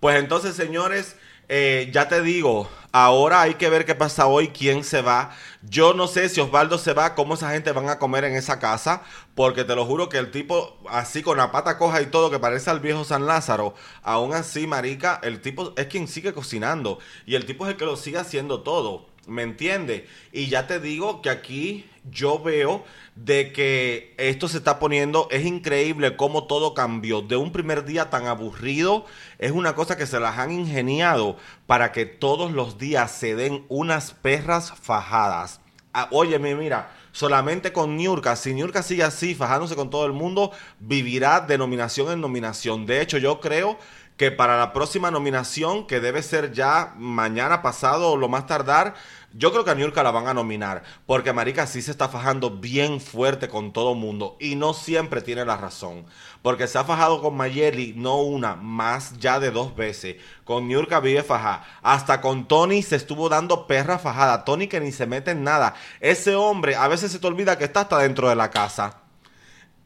[0.00, 1.16] pues entonces señores,
[1.52, 5.36] eh, ya te digo, ahora hay que ver qué pasa hoy, quién se va.
[5.62, 8.60] Yo no sé si Osvaldo se va, cómo esa gente van a comer en esa
[8.60, 9.02] casa,
[9.34, 12.38] porque te lo juro que el tipo, así con la pata coja y todo, que
[12.38, 13.74] parece al viejo San Lázaro,
[14.04, 17.84] aún así, marica, el tipo es quien sigue cocinando y el tipo es el que
[17.84, 19.06] lo sigue haciendo todo.
[19.26, 20.08] ¿Me entiende?
[20.32, 22.84] Y ya te digo que aquí yo veo
[23.14, 27.20] de que esto se está poniendo, es increíble cómo todo cambió.
[27.20, 29.04] De un primer día tan aburrido,
[29.38, 31.36] es una cosa que se las han ingeniado
[31.66, 35.60] para que todos los días se den unas perras fajadas.
[35.92, 40.52] Ah, óyeme, mira, solamente con Niurka, si Niurka sigue así, fajándose con todo el mundo,
[40.78, 42.86] vivirá de nominación en nominación.
[42.86, 43.76] De hecho, yo creo
[44.20, 48.92] que para la próxima nominación, que debe ser ya mañana pasado o lo más tardar,
[49.32, 52.50] yo creo que a Niurka la van a nominar, porque Marica sí se está fajando
[52.50, 56.04] bien fuerte con todo mundo y no siempre tiene la razón,
[56.42, 60.16] porque se ha fajado con Mayeli no una, más ya de dos veces.
[60.44, 64.92] Con Niurka vive fajada, hasta con Tony se estuvo dando perra fajada, Tony que ni
[64.92, 65.72] se mete en nada.
[65.98, 69.00] Ese hombre a veces se te olvida que está hasta dentro de la casa.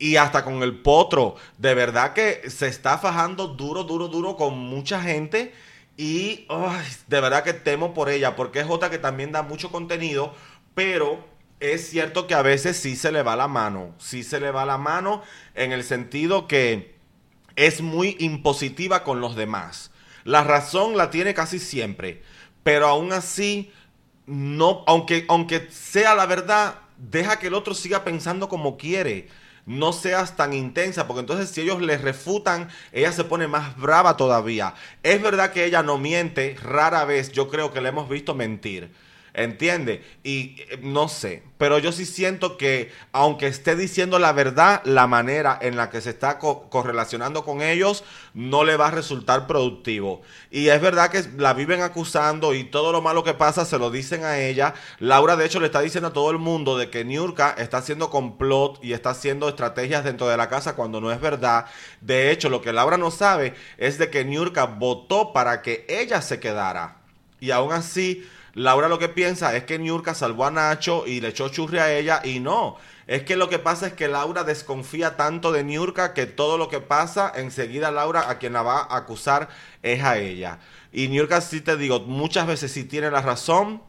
[0.05, 4.59] Y hasta con el potro, de verdad que se está fajando duro, duro, duro con
[4.59, 5.55] mucha gente
[5.96, 6.46] y
[7.07, 10.34] de verdad que temo por ella, porque es otra que también da mucho contenido,
[10.74, 11.24] pero
[11.59, 14.66] es cierto que a veces sí se le va la mano, sí se le va
[14.66, 15.22] la mano
[15.55, 16.96] en el sentido que
[17.57, 19.90] es muy impositiva con los demás.
[20.24, 22.22] La razón la tiene casi siempre,
[22.62, 23.72] pero aún así
[24.26, 29.28] no, aunque, aunque sea la verdad, deja que el otro siga pensando como quiere.
[29.66, 34.16] No seas tan intensa, porque entonces si ellos le refutan, ella se pone más brava
[34.16, 34.74] todavía.
[35.02, 38.92] Es verdad que ella no miente, rara vez yo creo que le hemos visto mentir.
[39.37, 40.05] ¿Entiende?
[40.22, 45.09] Y eh, no sé, pero yo sí siento que aunque esté diciendo la verdad, la
[45.09, 50.22] manera en la que se está correlacionando con ellos no le va a resultar productivo.
[50.53, 53.91] Y es verdad que la viven acusando y todo lo malo que pasa se lo
[53.91, 54.74] dicen a ella.
[55.01, 58.11] Laura de hecho le está diciendo a todo el mundo de que Niurka está haciendo
[58.11, 61.66] complot y está haciendo estrategias dentro de la casa cuando no es verdad.
[62.01, 66.22] De hecho, lo que Laura no sabe es de que Niurka votó para que ella
[66.22, 66.99] se quedara.
[67.41, 68.24] Y aún así
[68.55, 71.92] Laura lo que piensa es que Niurka salvó a Nacho y le echó churri a
[71.92, 72.76] ella y no.
[73.07, 76.68] Es que lo que pasa es que Laura desconfía tanto de Niurka que todo lo
[76.68, 79.48] que pasa, enseguida Laura a quien la va a acusar
[79.82, 80.61] es a ella.
[80.92, 83.82] Y Niurka sí te digo, muchas veces sí tiene la razón,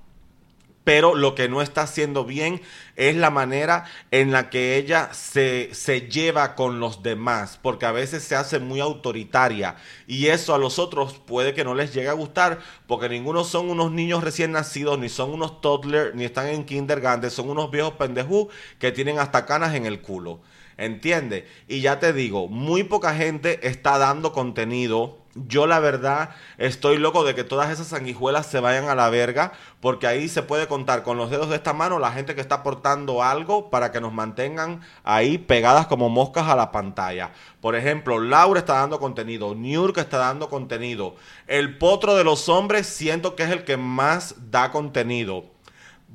[0.85, 2.61] pero lo que no está haciendo bien
[2.95, 7.91] es la manera en la que ella se, se, lleva con los demás, porque a
[7.91, 9.75] veces se hace muy autoritaria
[10.07, 13.69] y eso a los otros puede que no les llegue a gustar, porque ninguno son
[13.69, 17.95] unos niños recién nacidos, ni son unos toddlers, ni están en kindergarten, son unos viejos
[17.95, 18.47] pendejos
[18.79, 20.39] que tienen hasta canas en el culo.
[20.77, 21.45] ¿Entiendes?
[21.67, 27.25] Y ya te digo, muy poca gente está dando contenido yo la verdad estoy loco
[27.25, 29.51] de que todas esas sanguijuelas se vayan a la verga,
[29.81, 32.55] porque ahí se puede contar con los dedos de esta mano la gente que está
[32.55, 37.31] aportando algo para que nos mantengan ahí pegadas como moscas a la pantalla.
[37.59, 41.15] Por ejemplo, Laura está dando contenido, Niurka está dando contenido,
[41.47, 45.54] el potro de los hombres siento que es el que más da contenido.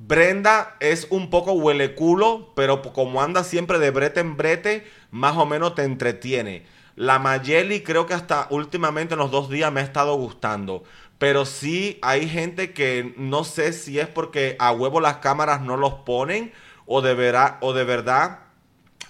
[0.06, 5.36] Brenda es un poco huele culo, pero como anda siempre de brete en brete, más
[5.36, 6.64] o menos te entretiene.
[6.96, 10.84] La Mayeli creo que hasta últimamente en los dos días me ha estado gustando.
[11.18, 15.76] Pero sí hay gente que no sé si es porque a huevo las cámaras no
[15.76, 16.52] los ponen
[16.86, 17.12] o de,
[17.60, 18.38] o de verdad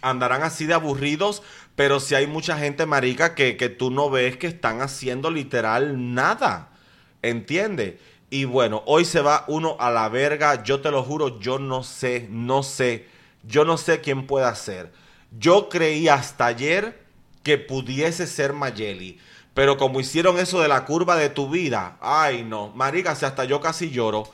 [0.02, 1.42] andarán así de aburridos.
[1.76, 6.14] Pero sí hay mucha gente marica que, que tú no ves que están haciendo literal
[6.14, 6.70] nada.
[7.22, 7.94] ¿Entiendes?
[8.30, 10.62] Y bueno, hoy se va uno a la verga.
[10.62, 13.08] Yo te lo juro, yo no sé, no sé.
[13.42, 14.92] Yo no sé quién puede hacer.
[15.36, 17.00] Yo creí hasta ayer
[17.42, 19.18] que pudiese ser Mayeli.
[19.54, 23.44] Pero como hicieron eso de la curva de tu vida, ay no, marica, si hasta
[23.44, 24.30] yo casi lloro.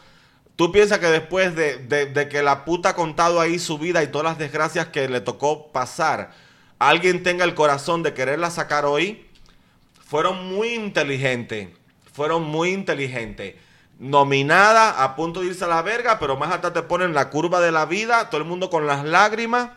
[0.56, 4.24] ¿Tú piensas que después de, que la puta ha contado ahí su vida y todas
[4.24, 6.32] las desgracias que le tocó pasar,
[6.78, 9.26] alguien tenga el corazón de quererla sacar hoy?
[10.06, 11.68] Fueron muy inteligentes,
[12.12, 13.54] fueron muy inteligentes.
[13.98, 17.60] Nominada, a punto de irse a la verga, pero más hasta te ponen la curva
[17.60, 19.70] de la vida, todo el mundo con las lágrimas,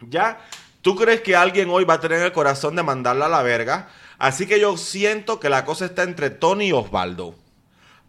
[0.00, 0.38] ¿ya?
[0.80, 3.88] ¿Tú crees que alguien hoy va a tener el corazón de mandarla a la verga?
[4.18, 7.34] Así que yo siento que la cosa está entre Tony y Osvaldo.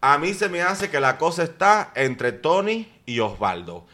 [0.00, 3.86] A mí se me hace que la cosa está entre Tony y Osvaldo.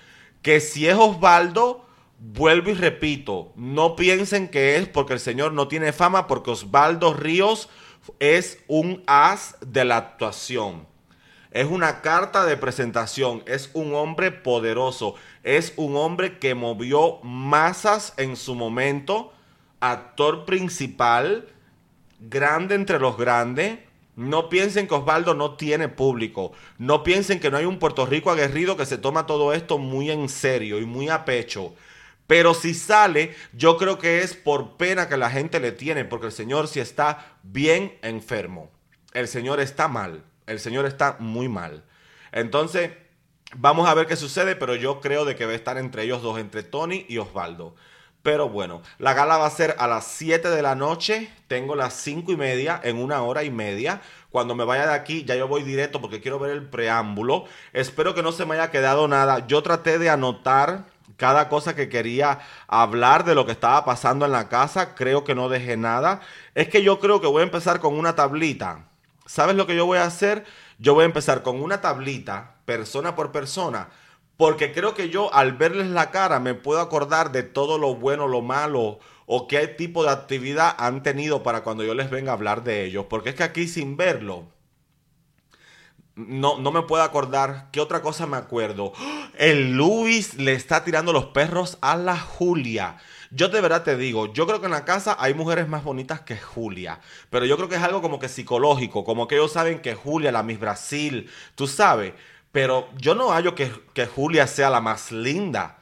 [0.43, 1.87] Que si es Osvaldo,
[2.19, 7.15] vuelvo y repito, no piensen que es porque el señor no tiene fama, porque Osvaldo
[7.15, 7.69] Ríos
[8.19, 10.90] es un as de la actuación.
[11.51, 18.15] Es una carta de presentación, es un hombre poderoso, es un hombre que movió masas
[18.19, 19.33] en su momento,
[19.81, 21.49] actor principal,
[22.21, 23.81] grande entre los grandes.
[24.15, 26.53] No piensen que Osvaldo no tiene público.
[26.79, 30.11] No piensen que no hay un Puerto Rico aguerrido que se toma todo esto muy
[30.11, 31.75] en serio y muy a pecho.
[32.29, 36.27] Pero si sale, yo creo que es por pena que la gente le tiene, porque
[36.27, 38.71] el Señor sí está bien enfermo.
[39.13, 41.85] El Señor está mal el señor está muy mal.
[42.33, 42.91] Entonces,
[43.55, 46.23] vamos a ver qué sucede, pero yo creo de que va a estar entre ellos
[46.23, 47.75] dos, entre Tony y Osvaldo.
[48.23, 51.33] Pero bueno, la gala va a ser a las 7 de la noche.
[51.47, 54.03] Tengo las 5 y media en una hora y media.
[54.31, 57.45] Cuando me vaya de aquí, ya yo voy directo porque quiero ver el preámbulo.
[57.73, 59.47] Espero que no se me haya quedado nada.
[59.47, 60.85] Yo traté de anotar
[61.17, 64.95] cada cosa que quería hablar de lo que estaba pasando en la casa.
[64.95, 66.21] Creo que no dejé nada.
[66.55, 68.90] Es que yo creo que voy a empezar con una tablita
[69.31, 70.45] ¿Sabes lo que yo voy a hacer?
[70.81, 73.91] Yo voy a empezar con una tablita, persona por persona,
[74.37, 78.27] porque creo que yo al verles la cara me puedo acordar de todo lo bueno,
[78.27, 82.35] lo malo o qué tipo de actividad han tenido para cuando yo les venga a
[82.35, 83.07] hablar de ellos.
[83.09, 84.47] Porque es que aquí sin verlo,
[86.17, 87.69] no, no me puedo acordar.
[87.71, 88.93] ¿Qué otra cosa me acuerdo?
[89.39, 92.97] El Luis le está tirando los perros a la Julia.
[93.31, 96.21] Yo de verdad te digo, yo creo que en la casa hay mujeres más bonitas
[96.21, 97.01] que Julia,
[97.31, 100.33] pero yo creo que es algo como que psicológico, como que ellos saben que Julia,
[100.33, 102.13] la Miss Brasil, tú sabes,
[102.51, 105.79] pero yo no hallo que, que Julia sea la más linda,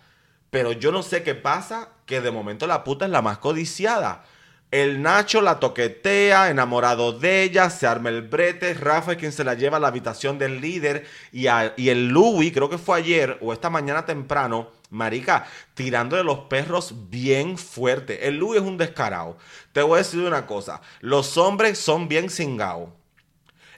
[0.51, 4.25] pero yo no sé qué pasa, que de momento la puta es la más codiciada.
[4.71, 8.75] El Nacho la toquetea, enamorado de ella, se arma el brete.
[8.75, 11.07] Rafa es quien se la lleva a la habitación del líder.
[11.33, 11.47] Y,
[11.77, 17.11] y el Louis, creo que fue ayer o esta mañana temprano, Marica, tirándole los perros
[17.11, 18.27] bien fuerte.
[18.27, 19.37] El Louis es un descarado.
[19.73, 22.91] Te voy a decir una cosa: los hombres son bien cingados.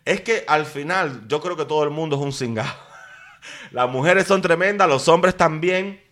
[0.05, 2.73] Es que al final, yo creo que todo el mundo es un cingado.
[3.71, 6.03] Las mujeres son tremendas, los hombres también.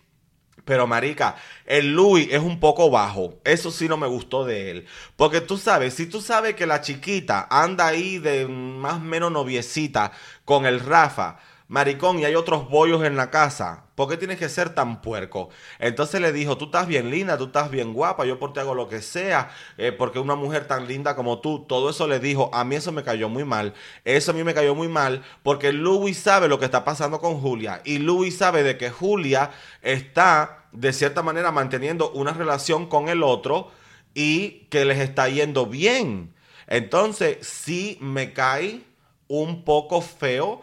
[0.65, 1.35] Pero marica,
[1.65, 3.39] el Louis es un poco bajo.
[3.43, 4.85] Eso sí no me gustó de él.
[5.15, 9.31] Porque tú sabes, si tú sabes que la chiquita anda ahí de más o menos
[9.31, 10.11] noviecita
[10.45, 11.39] con el Rafa,
[11.69, 15.49] maricón, y hay otros bollos en la casa, ¿por qué tienes que ser tan puerco?
[15.77, 18.73] Entonces le dijo, tú estás bien linda, tú estás bien guapa, yo por ti hago
[18.73, 22.49] lo que sea, eh, porque una mujer tan linda como tú, todo eso le dijo,
[22.53, 25.71] a mí eso me cayó muy mal, eso a mí me cayó muy mal, porque
[25.71, 29.51] Louis sabe lo que está pasando con Julia, y Louis sabe de que Julia
[29.83, 33.71] está de cierta manera manteniendo una relación con el otro
[34.15, 36.33] y que les está yendo bien.
[36.65, 38.81] Entonces, sí me cae
[39.27, 40.61] un poco feo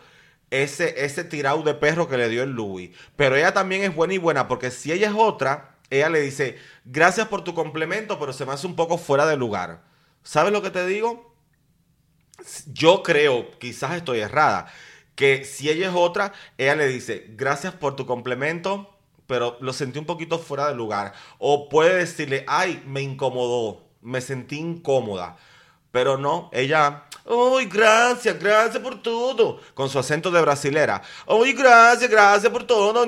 [0.51, 2.91] ese, ese tirado de perro que le dio el Louis.
[3.17, 6.59] Pero ella también es buena y buena, porque si ella es otra, ella le dice,
[6.85, 9.83] gracias por tu complemento, pero se me hace un poco fuera de lugar.
[10.23, 11.35] ¿Sabes lo que te digo?
[12.67, 14.67] Yo creo, quizás estoy errada,
[15.15, 19.99] que si ella es otra, ella le dice, gracias por tu complemento, pero lo sentí
[19.99, 21.15] un poquito fuera de lugar.
[21.39, 25.37] O puede decirle, ay, me incomodó, me sentí incómoda.
[25.97, 29.61] Pero no, ella, ¡ay, gracias, gracias por todo!
[29.73, 31.01] Con su acento de brasilera.
[31.27, 33.07] ¡ay, gracias, gracias por todo!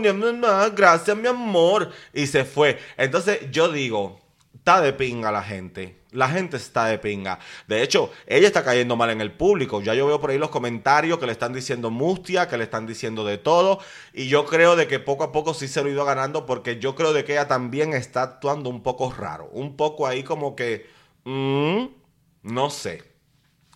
[0.74, 1.90] Gracias, mi amor.
[2.14, 2.78] Y se fue.
[2.96, 4.18] Entonces yo digo,
[4.54, 5.98] está de pinga la gente.
[6.12, 7.38] La gente está de pinga.
[7.66, 9.82] De hecho, ella está cayendo mal en el público.
[9.82, 12.86] Ya yo veo por ahí los comentarios que le están diciendo mustia, que le están
[12.86, 13.80] diciendo de todo.
[14.14, 16.94] Y yo creo de que poco a poco sí se lo ido ganando porque yo
[16.94, 19.50] creo de que ella también está actuando un poco raro.
[19.52, 20.88] Un poco ahí como que...
[21.24, 21.97] Mm,
[22.42, 23.04] no sé.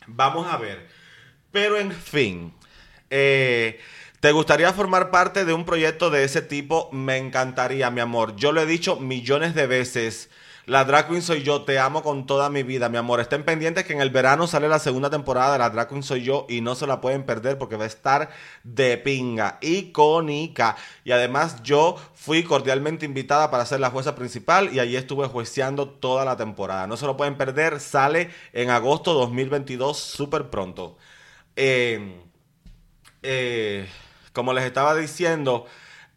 [0.06, 0.88] Vamos a ver.
[1.50, 2.54] Pero en fin.
[3.10, 3.80] Eh,
[4.20, 6.88] ¿Te gustaría formar parte de un proyecto de ese tipo?
[6.92, 8.36] Me encantaría, mi amor.
[8.36, 10.30] Yo lo he dicho millones de veces.
[10.64, 13.18] La Drag soy yo, te amo con toda mi vida, mi amor.
[13.18, 16.22] Estén pendientes que en el verano sale la segunda temporada de La Drag Queen soy
[16.22, 18.30] yo y no se la pueden perder porque va a estar
[18.62, 20.76] de pinga, icónica.
[21.02, 25.88] Y además yo fui cordialmente invitada para ser la jueza principal y allí estuve jueceando
[25.88, 26.86] toda la temporada.
[26.86, 30.96] No se lo pueden perder, sale en agosto 2022 súper pronto.
[31.56, 32.20] Eh,
[33.24, 33.88] eh,
[34.32, 35.66] como les estaba diciendo,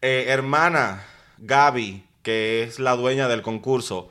[0.02, 1.04] eh, hermana
[1.38, 4.08] Gaby, que es la dueña del concurso,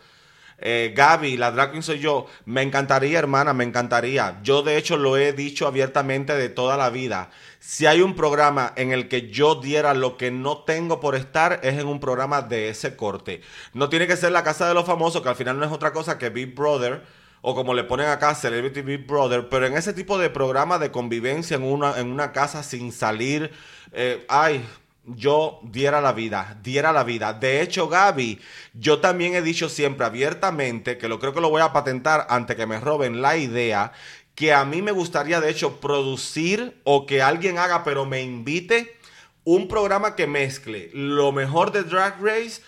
[0.67, 2.25] eh, Gaby, la drag queen soy yo.
[2.45, 4.39] Me encantaría, hermana, me encantaría.
[4.41, 7.29] Yo, de hecho, lo he dicho abiertamente de toda la vida.
[7.59, 11.59] Si hay un programa en el que yo diera lo que no tengo por estar,
[11.61, 13.41] es en un programa de ese corte.
[13.73, 15.93] No tiene que ser la casa de los famosos, que al final no es otra
[15.93, 17.03] cosa que Big Brother
[17.41, 20.89] o como le ponen acá Celebrity Big Brother, pero en ese tipo de programa de
[20.89, 23.51] convivencia en una, en una casa sin salir,
[23.91, 24.65] eh, ay,
[25.05, 27.33] yo diera la vida, diera la vida.
[27.33, 28.39] De hecho, Gaby,
[28.73, 32.55] yo también he dicho siempre abiertamente, que lo creo que lo voy a patentar antes
[32.55, 33.91] que me roben la idea,
[34.33, 38.97] que a mí me gustaría de hecho producir o que alguien haga, pero me invite,
[39.43, 42.61] un programa que mezcle lo mejor de Drag Race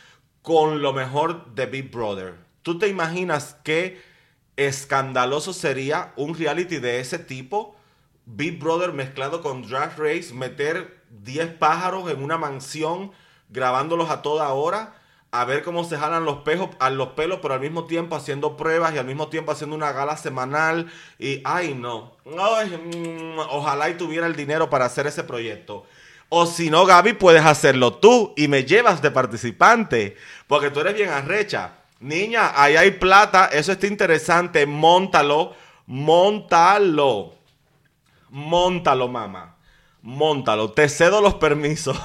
[0.44, 2.36] con lo mejor de Big Brother.
[2.62, 4.02] ¿Tú te imaginas qué
[4.56, 7.76] escandaloso sería un reality de ese tipo?
[8.26, 13.12] Big Brother mezclado con Drag Race, meter 10 pájaros en una mansión
[13.50, 14.94] grabándolos a toda hora,
[15.32, 18.56] a ver cómo se jalan los, pejos, a los pelos, pero al mismo tiempo haciendo
[18.56, 20.92] pruebas y al mismo tiempo haciendo una gala semanal.
[21.20, 22.14] Y, ay, no.
[22.26, 25.86] Mm, ojalá y tuviera el dinero para hacer ese proyecto.
[26.30, 30.96] O si no, Gaby, puedes hacerlo tú y me llevas de participante, porque tú eres
[30.96, 31.76] bien arrecha.
[32.00, 35.56] Niña, ahí hay plata, eso está interesante, montalo,
[35.88, 37.34] montalo,
[38.30, 39.57] montalo, mamá.
[40.08, 41.98] Móntalo, te cedo los permisos.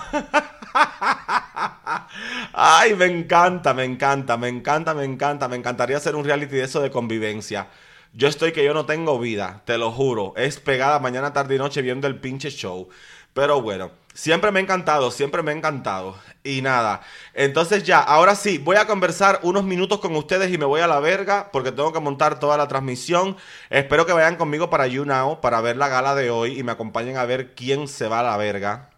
[2.52, 5.46] Ay, me encanta, me encanta, me encanta, me encanta.
[5.46, 7.68] Me encantaría hacer un reality de eso de convivencia.
[8.12, 10.34] Yo estoy que yo no tengo vida, te lo juro.
[10.36, 12.88] Es pegada mañana, tarde y noche viendo el pinche show.
[13.34, 16.16] Pero bueno, siempre me ha encantado, siempre me ha encantado.
[16.44, 17.02] Y nada,
[17.34, 20.86] entonces ya, ahora sí, voy a conversar unos minutos con ustedes y me voy a
[20.88, 23.36] la verga porque tengo que montar toda la transmisión.
[23.70, 27.16] Espero que vayan conmigo para YouNow para ver la gala de hoy y me acompañen
[27.16, 28.90] a ver quién se va a la verga.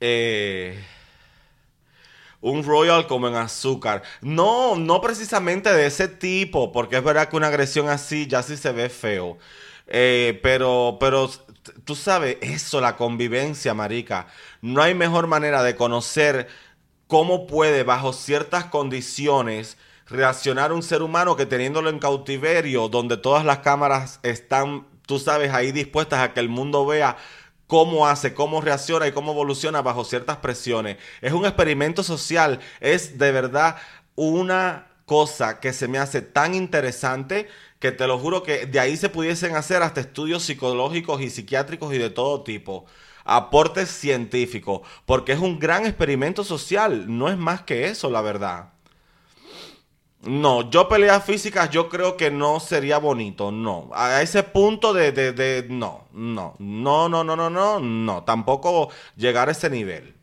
[0.00, 0.76] Eh,
[2.40, 4.02] un Royal como en azúcar.
[4.20, 8.56] No, no precisamente de ese tipo, porque es verdad que una agresión así ya sí
[8.56, 9.38] se ve feo.
[9.86, 11.30] Eh, pero, pero
[11.84, 14.28] tú sabes, eso, la convivencia, marica.
[14.60, 16.48] No hay mejor manera de conocer
[17.06, 19.76] cómo puede bajo ciertas condiciones
[20.06, 25.52] reaccionar un ser humano que teniéndolo en cautiverio, donde todas las cámaras están, tú sabes,
[25.52, 27.16] ahí dispuestas a que el mundo vea
[27.66, 30.98] cómo hace, cómo reacciona y cómo evoluciona bajo ciertas presiones.
[31.20, 33.76] Es un experimento social, es de verdad
[34.14, 37.48] una cosa que se me hace tan interesante
[37.92, 41.98] te lo juro que de ahí se pudiesen hacer hasta estudios psicológicos y psiquiátricos y
[41.98, 42.86] de todo tipo.
[43.24, 48.70] Aportes científicos, porque es un gran experimento social, no es más que eso, la verdad.
[50.22, 53.90] No, yo peleas físicas yo creo que no sería bonito, no.
[53.94, 58.90] A ese punto de, de, de, no, no, no, no, no, no, no, no, tampoco
[59.16, 60.14] llegar a ese nivel.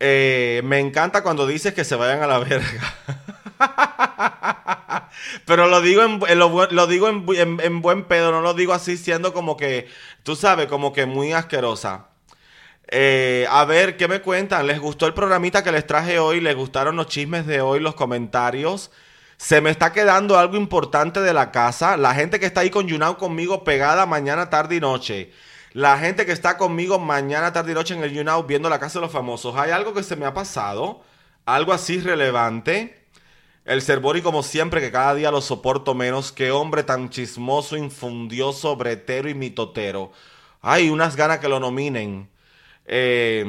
[0.00, 2.94] Eh, me encanta cuando dices que se vayan a la verga.
[5.46, 9.56] Pero lo digo en, lo, digo en, buen pedo, no lo digo así siendo como
[9.56, 9.88] que,
[10.22, 12.08] tú sabes, como que muy asquerosa.
[12.88, 14.66] Eh, a ver, ¿qué me cuentan?
[14.66, 16.40] ¿Les gustó el programita que les traje hoy?
[16.40, 18.90] ¿Les gustaron los chismes de hoy, los comentarios?
[19.36, 21.96] Se me está quedando algo importante de la casa.
[21.96, 25.32] La gente que está ahí con Yunao conmigo pegada mañana, tarde y noche.
[25.74, 29.00] La gente que está conmigo mañana, tarde y noche en el YouNow viendo la casa
[29.00, 29.56] de los famosos.
[29.56, 31.02] Hay algo que se me ha pasado.
[31.46, 33.03] Algo así relevante.
[33.64, 36.32] El Cerbori, como siempre, que cada día lo soporto menos.
[36.32, 40.12] Qué hombre tan chismoso, infundioso, bretero y mitotero.
[40.60, 42.28] Hay unas ganas que lo nominen.
[42.86, 43.44] Eh,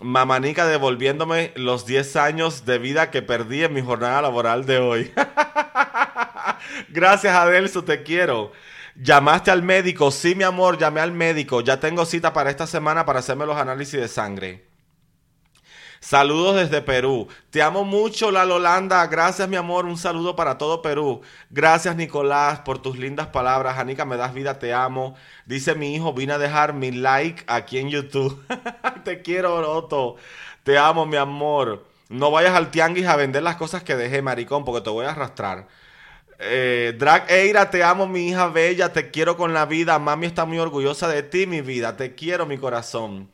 [0.00, 5.12] Mamanica devolviéndome los 10 años de vida que perdí en mi jornada laboral de hoy.
[6.88, 8.50] Gracias, Adelso, te quiero.
[8.96, 10.10] Llamaste al médico.
[10.10, 11.60] Sí, mi amor, llamé al médico.
[11.60, 14.71] Ya tengo cita para esta semana para hacerme los análisis de sangre.
[16.02, 17.28] Saludos desde Perú.
[17.50, 19.06] Te amo mucho, La Lolanda.
[19.06, 19.86] Gracias, mi amor.
[19.86, 21.20] Un saludo para todo Perú.
[21.48, 23.78] Gracias, Nicolás, por tus lindas palabras.
[23.78, 25.14] Anica, me das vida, te amo.
[25.46, 28.44] Dice mi hijo, vine a dejar mi like aquí en YouTube.
[29.04, 30.16] te quiero, Otto.
[30.64, 31.86] Te amo, mi amor.
[32.08, 35.12] No vayas al tianguis a vender las cosas que dejé, maricón, porque te voy a
[35.12, 35.68] arrastrar.
[36.40, 40.00] Eh, Drag Eira, te amo, mi hija bella, te quiero con la vida.
[40.00, 41.96] Mami está muy orgullosa de ti, mi vida.
[41.96, 43.30] Te quiero, mi corazón.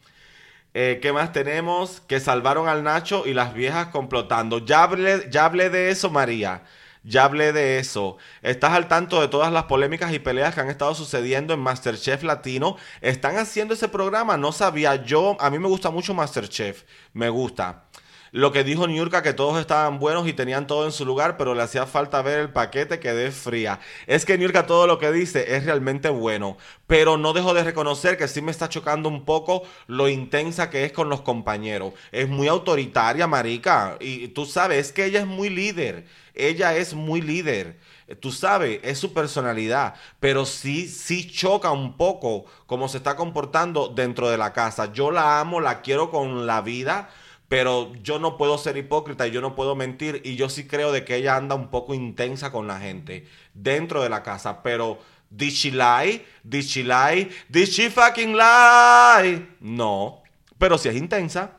[0.74, 2.00] Eh, ¿Qué más tenemos?
[2.02, 4.64] Que salvaron al Nacho y las viejas complotando.
[4.64, 6.62] Ya hablé, ya hablé de eso, María.
[7.04, 8.18] Ya hablé de eso.
[8.42, 12.22] ¿Estás al tanto de todas las polémicas y peleas que han estado sucediendo en Masterchef
[12.22, 12.76] Latino?
[13.00, 14.36] ¿Están haciendo ese programa?
[14.36, 14.96] No sabía.
[14.96, 16.84] Yo, a mí me gusta mucho Masterchef.
[17.12, 17.87] Me gusta.
[18.30, 21.54] Lo que dijo Niurka, que todos estaban buenos y tenían todo en su lugar, pero
[21.54, 23.80] le hacía falta ver el paquete que dé fría.
[24.06, 26.56] Es que Niurka todo lo que dice es realmente bueno,
[26.86, 30.84] pero no dejo de reconocer que sí me está chocando un poco lo intensa que
[30.84, 31.94] es con los compañeros.
[32.12, 36.06] Es muy autoritaria, marica, y tú sabes, es que ella es muy líder.
[36.34, 37.78] Ella es muy líder.
[38.20, 43.88] Tú sabes, es su personalidad, pero sí, sí choca un poco cómo se está comportando
[43.88, 44.92] dentro de la casa.
[44.92, 47.10] Yo la amo, la quiero con la vida,
[47.48, 50.92] pero yo no puedo ser hipócrita y yo no puedo mentir y yo sí creo
[50.92, 54.98] de que ella anda un poco intensa con la gente dentro de la casa, pero
[55.30, 56.24] did she lie?
[56.44, 57.30] Did she lie?
[57.48, 59.48] Did she fucking lie?
[59.60, 60.22] No,
[60.58, 61.52] pero sí es intensa,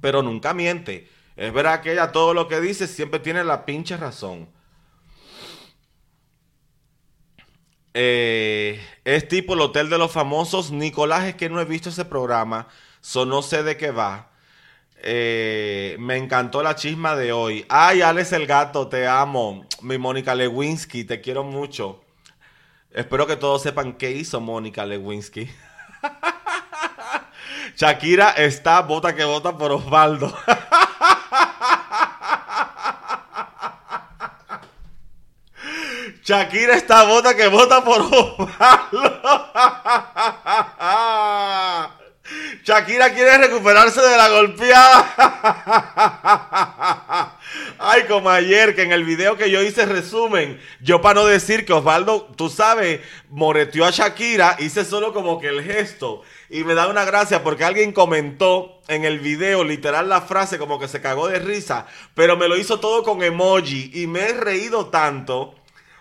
[0.00, 1.08] pero nunca miente.
[1.36, 4.48] Es verdad que ella todo lo que dice siempre tiene la pinche razón.
[7.94, 10.72] Eh, es tipo el Hotel de los Famosos.
[10.72, 12.68] Nicolás, es que no he visto ese programa,
[13.00, 14.30] so no sé de qué va.
[15.00, 17.64] Eh, me encantó la chisma de hoy.
[17.68, 19.64] Ay, Alex el gato, te amo.
[19.82, 22.00] Mi Mónica Lewinsky, te quiero mucho.
[22.90, 25.48] Espero que todos sepan qué hizo Mónica Lewinsky.
[27.76, 30.36] Shakira está bota que vota por Osvaldo.
[36.24, 39.48] Shakira está bota que vota por Osvaldo.
[42.68, 45.14] Shakira quiere recuperarse de la golpeada.
[47.78, 51.64] Ay, como ayer, que en el video que yo hice resumen, yo para no decir
[51.64, 53.00] que Osvaldo, tú sabes,
[53.30, 56.20] moreteó a Shakira, hice solo como que el gesto.
[56.50, 60.78] Y me da una gracia porque alguien comentó en el video literal la frase como
[60.78, 64.34] que se cagó de risa, pero me lo hizo todo con emoji y me he
[64.34, 65.54] reído tanto.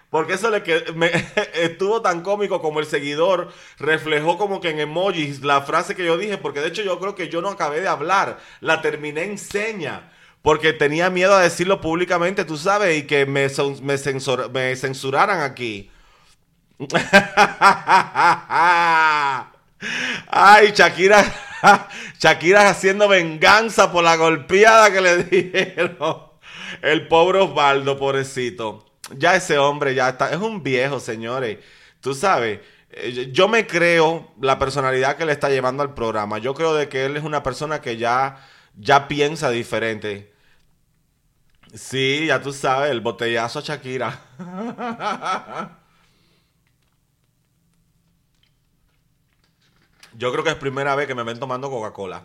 [0.10, 1.12] Porque eso le que me,
[1.54, 6.18] estuvo tan cómico como el seguidor reflejó como que en emojis la frase que yo
[6.18, 9.38] dije, porque de hecho yo creo que yo no acabé de hablar, la terminé en
[9.38, 10.12] seña,
[10.42, 13.48] porque tenía miedo a decirlo públicamente, tú sabes, y que me,
[13.82, 13.96] me,
[14.54, 15.92] me censuraran aquí.
[20.30, 21.26] Ay, Shakira,
[22.20, 25.98] Shakira haciendo venganza por la golpeada que le dieron.
[26.82, 31.60] El pobre Osvaldo, pobrecito ya ese hombre ya está, es un viejo, señores.
[32.02, 32.60] Tú sabes,
[32.92, 36.38] eh, yo me creo la personalidad que le está llevando al programa.
[36.40, 40.34] Yo creo de que él es una persona que ya, ya piensa diferente.
[41.74, 44.22] Sí, ya tú sabes, el botellazo a Shakira.
[50.18, 52.24] Yo creo que es primera vez que me ven tomando Coca-Cola.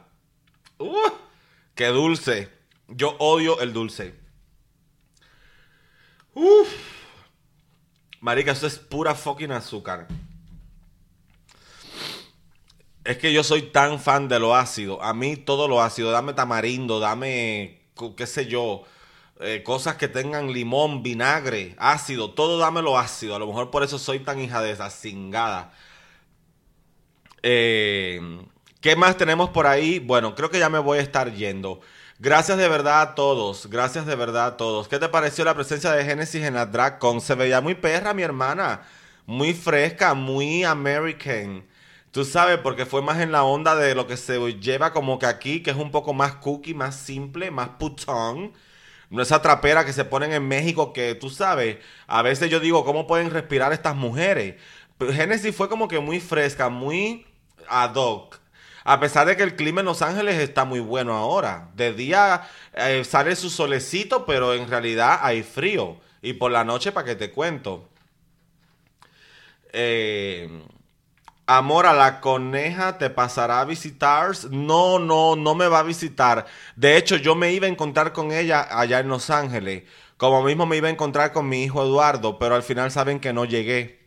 [0.79, 1.11] ¡Uh!
[1.75, 2.49] ¡Qué dulce!
[2.89, 4.22] Yo odio el dulce.
[6.35, 6.69] Uf.
[8.21, 10.07] Marica, eso es pura fucking azúcar.
[13.05, 15.03] Es que yo soy tan fan de lo ácido.
[15.03, 16.13] A mí todo lo ácido.
[16.13, 17.81] Dame tamarindo, dame,
[18.17, 18.85] qué sé yo,
[19.41, 22.31] eh, cosas que tengan limón, vinagre, ácido.
[22.31, 23.35] Todo dame lo ácido.
[23.35, 25.73] A lo mejor por eso soy tan hija de esa cingada.
[27.43, 28.21] Eh,
[28.81, 29.99] ¿Qué más tenemos por ahí?
[29.99, 31.81] Bueno, creo que ya me voy a estar yendo.
[32.23, 33.67] Gracias de verdad a todos.
[33.69, 34.87] Gracias de verdad a todos.
[34.87, 37.21] ¿Qué te pareció la presencia de Genesis en la DragCon?
[37.21, 38.83] Se veía muy perra, mi hermana.
[39.27, 41.67] Muy fresca, muy American.
[42.13, 45.27] Tú sabes, porque fue más en la onda de lo que se lleva como que
[45.27, 48.53] aquí, que es un poco más cookie, más simple, más putón.
[49.11, 52.85] No esa trapera que se ponen en México que tú sabes, a veces yo digo,
[52.85, 54.63] ¿cómo pueden respirar estas mujeres?
[54.97, 57.27] Pero Genesis fue como que muy fresca, muy
[57.69, 58.42] ad hoc.
[58.85, 61.71] A pesar de que el clima en Los Ángeles está muy bueno ahora.
[61.75, 65.97] De día eh, sale su solecito, pero en realidad hay frío.
[66.21, 67.89] Y por la noche, para que te cuento.
[69.73, 70.49] Eh,
[71.47, 74.31] Amor, a la coneja te pasará a visitar.
[74.51, 76.47] No, no, no me va a visitar.
[76.77, 79.83] De hecho, yo me iba a encontrar con ella allá en Los Ángeles.
[80.17, 83.33] Como mismo me iba a encontrar con mi hijo Eduardo, pero al final saben que
[83.33, 84.02] no llegué.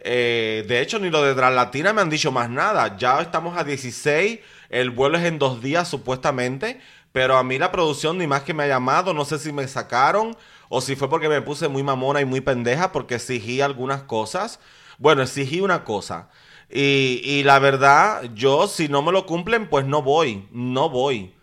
[0.00, 2.96] Eh, de hecho, ni lo de Latina me han dicho más nada.
[2.96, 4.40] Ya estamos a 16.
[4.70, 6.80] El vuelo es en dos días, supuestamente.
[7.12, 9.14] Pero a mí la producción ni más que me ha llamado.
[9.14, 10.36] No sé si me sacaron
[10.68, 14.60] o si fue porque me puse muy mamona y muy pendeja porque exigí algunas cosas.
[14.98, 16.28] Bueno, exigí una cosa.
[16.70, 21.34] Y, la verdad, yo si no me lo cumplen, pues no voy, no voy.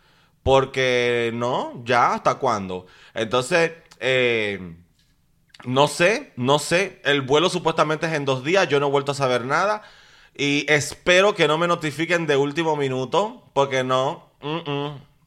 [0.43, 2.85] Porque no, ya, ¿hasta cuándo?
[3.15, 4.75] Entonces, eh,
[5.65, 7.01] no sé, no sé.
[7.03, 9.83] El vuelo supuestamente es en dos días, yo no he vuelto a saber nada.
[10.37, 14.29] Y espero que no me notifiquen de último minuto, porque no,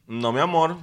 [0.07, 0.77] no mi amor.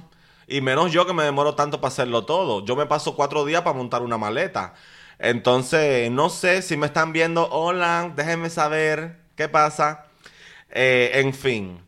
[0.48, 2.64] Y menos yo que me demoro tanto para hacerlo todo.
[2.64, 4.74] Yo me paso cuatro días para montar una maleta.
[5.18, 7.48] Entonces, no sé si me están viendo.
[7.50, 10.06] Hola, déjenme saber qué pasa.
[10.70, 11.80] Eh, en fin.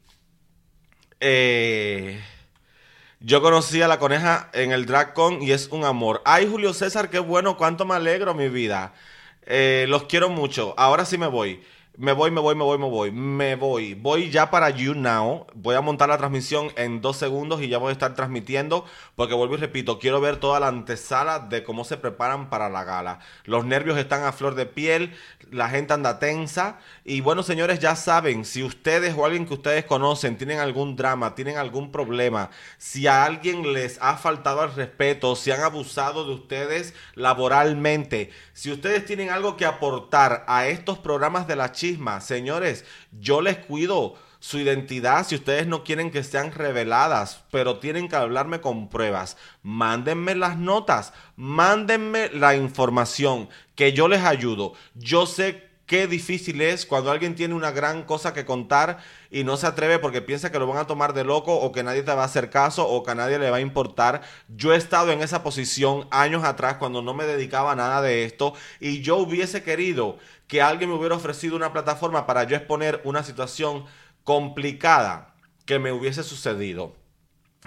[1.20, 2.20] Eh,
[3.20, 6.22] yo conocí a la coneja en el DragCon y es un amor.
[6.24, 8.92] Ay, Julio César, qué bueno, cuánto me alegro, mi vida.
[9.44, 10.74] Eh, los quiero mucho.
[10.76, 11.60] Ahora sí me voy.
[12.00, 13.10] Me voy, me voy, me voy, me voy.
[13.10, 13.94] Me voy.
[13.94, 15.48] Voy ya para You Now.
[15.54, 18.84] Voy a montar la transmisión en dos segundos y ya voy a estar transmitiendo.
[19.16, 22.84] Porque vuelvo y repito, quiero ver toda la antesala de cómo se preparan para la
[22.84, 23.18] gala.
[23.46, 25.12] Los nervios están a flor de piel.
[25.50, 26.78] La gente anda tensa.
[27.04, 31.34] Y bueno, señores, ya saben, si ustedes o alguien que ustedes conocen tienen algún drama,
[31.34, 36.34] tienen algún problema, si a alguien les ha faltado al respeto, si han abusado de
[36.34, 41.87] ustedes laboralmente, si ustedes tienen algo que aportar a estos programas de la chica,
[42.20, 48.08] Señores, yo les cuido su identidad si ustedes no quieren que sean reveladas, pero tienen
[48.08, 49.36] que hablarme con pruebas.
[49.62, 54.74] Mándenme las notas, mándenme la información, que yo les ayudo.
[54.94, 58.98] Yo sé qué difícil es cuando alguien tiene una gran cosa que contar
[59.30, 61.82] y no se atreve porque piensa que lo van a tomar de loco o que
[61.82, 64.20] nadie te va a hacer caso o que a nadie le va a importar.
[64.48, 68.24] Yo he estado en esa posición años atrás cuando no me dedicaba a nada de
[68.24, 70.18] esto y yo hubiese querido
[70.48, 73.84] que alguien me hubiera ofrecido una plataforma para yo exponer una situación
[74.24, 75.34] complicada
[75.66, 76.96] que me hubiese sucedido.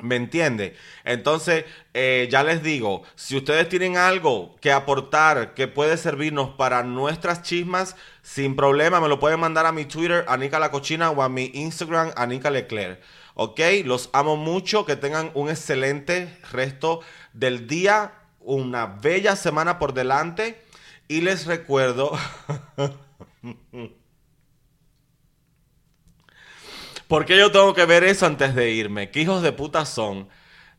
[0.02, 0.76] ¿Me entiende?
[1.04, 6.82] Entonces, eh, ya les digo, si ustedes tienen algo que aportar que puede servirnos para
[6.84, 11.22] nuestras chismas, sin problema, me lo pueden mandar a mi Twitter, Anika La Cochina, o
[11.22, 13.02] a mi Instagram, Anika Leclerc.
[13.36, 13.60] ¿Ok?
[13.86, 17.02] Los amo mucho, que tengan un excelente resto
[17.34, 20.64] del día, una bella semana por delante.
[21.12, 22.18] Y les recuerdo...
[27.10, 29.12] ¿Por qué yo tengo que ver eso antes de irme?
[29.12, 30.30] ¿Qué hijos de puta son?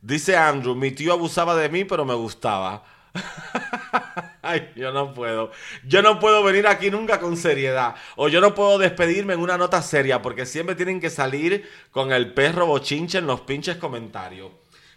[0.01, 2.83] Dice Andrew, mi tío abusaba de mí, pero me gustaba.
[4.41, 5.51] Ay, yo no puedo.
[5.85, 7.95] Yo no puedo venir aquí nunca con seriedad.
[8.17, 12.11] O yo no puedo despedirme en una nota seria, porque siempre tienen que salir con
[12.11, 14.51] el perro bochinche en los pinches comentarios.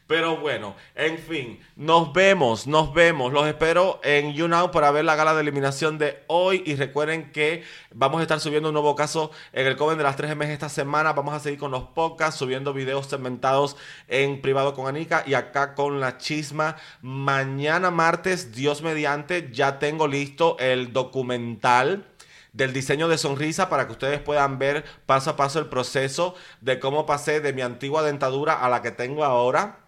[0.07, 3.33] Pero bueno, en fin, nos vemos, nos vemos.
[3.33, 6.61] Los espero en YouNow para ver la gala de eliminación de hoy.
[6.63, 10.15] Y recuerden que vamos a estar subiendo un nuevo caso en el Coven de las
[10.15, 11.13] 3 m esta semana.
[11.13, 13.77] Vamos a seguir con los podcasts, subiendo videos segmentados
[14.07, 16.75] en privado con Anika y acá con la chisma.
[17.01, 22.05] Mañana martes, Dios mediante, ya tengo listo el documental
[22.53, 26.79] del diseño de sonrisa para que ustedes puedan ver paso a paso el proceso de
[26.79, 29.84] cómo pasé de mi antigua dentadura a la que tengo ahora.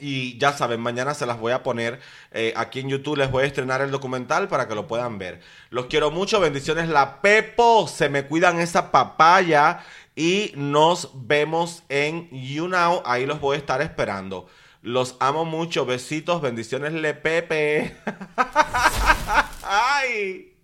[0.00, 2.00] Y ya saben, mañana se las voy a poner
[2.32, 3.16] eh, aquí en YouTube.
[3.16, 5.40] Les voy a estrenar el documental para que lo puedan ver.
[5.70, 6.40] Los quiero mucho.
[6.40, 6.88] Bendiciones.
[6.88, 7.88] La Pepo.
[7.88, 9.84] Se me cuidan esa papaya.
[10.16, 13.02] Y nos vemos en YouNow.
[13.04, 14.46] Ahí los voy a estar esperando.
[14.82, 15.86] Los amo mucho.
[15.86, 16.40] Besitos.
[16.40, 16.92] Bendiciones.
[16.92, 17.96] Le Pepe.
[19.62, 20.54] Ay.